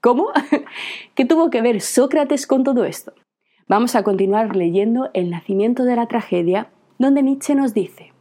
¿Cómo? 0.00 0.28
¿Qué 1.14 1.24
tuvo 1.24 1.50
que 1.50 1.62
ver 1.62 1.80
Sócrates 1.80 2.46
con 2.46 2.64
todo 2.64 2.84
esto? 2.84 3.12
Vamos 3.66 3.96
a 3.96 4.02
continuar 4.02 4.56
leyendo 4.56 5.10
El 5.12 5.30
nacimiento 5.30 5.84
de 5.84 5.96
la 5.96 6.06
tragedia, 6.06 6.70
donde 6.98 7.22
Nietzsche 7.22 7.54
nos 7.54 7.74
dice, 7.74 8.12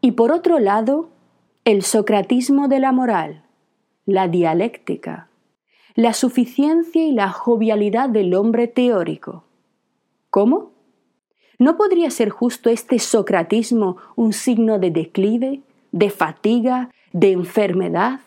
y 0.00 0.12
por 0.12 0.30
otro 0.30 0.60
lado, 0.60 1.08
el 1.64 1.82
socratismo 1.82 2.68
de 2.68 2.78
la 2.78 2.92
moral, 2.92 3.42
la 4.04 4.28
dialéctica, 4.28 5.28
la 5.96 6.12
suficiencia 6.12 7.02
y 7.02 7.10
la 7.10 7.30
jovialidad 7.32 8.08
del 8.08 8.34
hombre 8.34 8.68
teórico. 8.68 9.42
¿Cómo? 10.30 10.70
¿No 11.58 11.78
podría 11.78 12.10
ser 12.10 12.28
justo 12.28 12.68
este 12.68 12.98
socratismo 12.98 13.96
un 14.14 14.34
signo 14.34 14.78
de 14.78 14.90
declive, 14.90 15.60
de 15.90 16.10
fatiga, 16.10 16.90
de 17.12 17.32
enfermedad, 17.32 18.20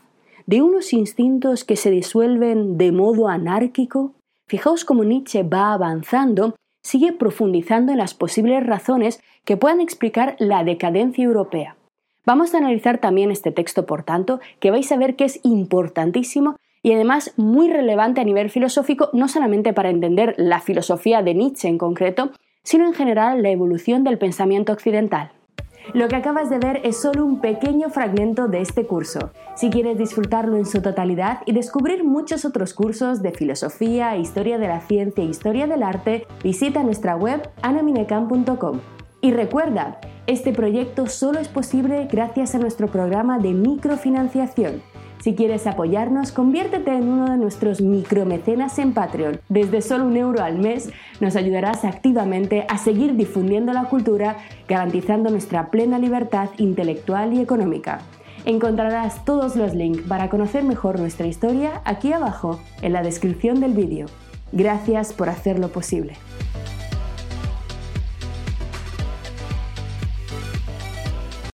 de 0.48 0.64
unos 0.64 0.94
instintos 0.94 1.64
que 1.64 1.76
se 1.76 1.92
disuelven 1.92 2.78
de 2.80 2.92
modo 2.92 3.28
anárquico? 3.28 4.14
Fijaos 4.48 4.84
cómo 4.84 5.04
Nietzsche 5.04 5.44
va 5.44 5.74
avanzando, 5.74 6.56
sigue 6.82 7.14
profundizando 7.14 7.92
en 7.92 8.00
las 8.00 8.16
posibles 8.16 8.66
razones 8.66 9.22
que 9.46 9.58
puedan 9.58 9.80
explicar 9.80 10.36
la 10.40 10.64
decadencia 10.64 11.24
europea. 11.24 11.76
Vamos 12.26 12.56
a 12.56 12.58
analizar 12.58 12.98
también 12.98 13.30
este 13.30 13.52
texto, 13.52 13.86
por 13.86 14.02
tanto, 14.02 14.40
que 14.60 14.72
vais 14.72 14.92
a 14.92 14.98
ver 14.98 15.16
que 15.16 15.26
es 15.26 15.40
importantísimo 15.44 16.56
y 16.82 16.94
además 16.94 17.34
muy 17.38 17.70
relevante 17.70 18.22
a 18.22 18.24
nivel 18.24 18.50
filosófico, 18.50 19.10
no 19.14 19.28
solamente 19.28 19.72
para 19.74 19.92
entender 19.92 20.34
la 20.38 20.62
filosofía 20.62 21.22
de 21.22 21.36
Nietzsche 21.36 21.68
en 21.68 21.78
concreto, 21.78 22.32
sino 22.70 22.86
en 22.86 22.94
general 22.94 23.42
la 23.42 23.50
evolución 23.50 24.04
del 24.04 24.20
pensamiento 24.20 24.72
occidental. 24.72 25.32
Lo 25.96 26.08
que 26.08 26.16
acabas 26.16 26.52
de 26.52 26.60
ver 26.60 26.82
es 26.84 27.02
solo 27.02 27.26
un 27.26 27.42
pequeño 27.42 27.90
fragmento 27.90 28.48
de 28.48 28.62
este 28.62 28.86
curso. 28.86 29.32
Si 29.56 29.72
quieres 29.72 29.98
disfrutarlo 29.98 30.56
en 30.56 30.68
su 30.68 30.80
totalidad 30.80 31.40
y 31.48 31.54
descubrir 31.54 32.04
muchos 32.04 32.46
otros 32.46 32.76
cursos 32.76 33.24
de 33.24 33.32
filosofía, 33.32 34.16
historia 34.18 34.60
de 34.60 34.68
la 34.68 34.82
ciencia 34.82 35.24
e 35.24 35.28
historia 35.28 35.66
del 35.66 35.82
arte, 35.82 36.28
visita 36.44 36.84
nuestra 36.84 37.16
web 37.16 37.42
anaminecam.com. 37.64 38.82
Y 39.20 39.32
recuerda, 39.32 40.00
este 40.28 40.54
proyecto 40.54 41.08
solo 41.08 41.40
es 41.40 41.48
posible 41.48 42.08
gracias 42.12 42.54
a 42.54 42.60
nuestro 42.60 42.86
programa 42.86 43.40
de 43.40 43.54
microfinanciación. 43.54 44.84
Si 45.22 45.36
quieres 45.36 45.68
apoyarnos, 45.68 46.32
conviértete 46.32 46.92
en 46.92 47.10
uno 47.10 47.30
de 47.30 47.38
nuestros 47.38 47.82
micromecenas 47.82 48.80
en 48.80 48.94
Patreon. 48.94 49.42
Desde 49.50 49.82
solo 49.82 50.06
un 50.06 50.16
euro 50.16 50.42
al 50.42 50.58
mes 50.58 50.90
nos 51.20 51.36
ayudarás 51.36 51.84
activamente 51.84 52.66
a 52.70 52.78
seguir 52.78 53.16
difundiendo 53.16 53.74
la 53.74 53.86
cultura, 53.86 54.38
garantizando 54.68 55.30
nuestra 55.30 55.72
plena 55.72 56.00
libertad 56.00 56.50
intelectual 56.58 57.34
y 57.34 57.42
económica. 57.42 58.00
Encontrarás 58.46 59.26
todos 59.26 59.58
los 59.58 59.76
links 59.76 60.04
para 60.04 60.30
conocer 60.30 60.64
mejor 60.64 61.00
nuestra 61.00 61.28
historia 61.28 61.82
aquí 61.84 62.14
abajo 62.14 62.62
en 62.82 62.94
la 62.94 63.04
descripción 63.04 63.60
del 63.60 63.74
vídeo. 63.74 64.06
Gracias 64.54 65.12
por 65.12 65.28
hacerlo 65.28 65.68
posible. 65.68 66.14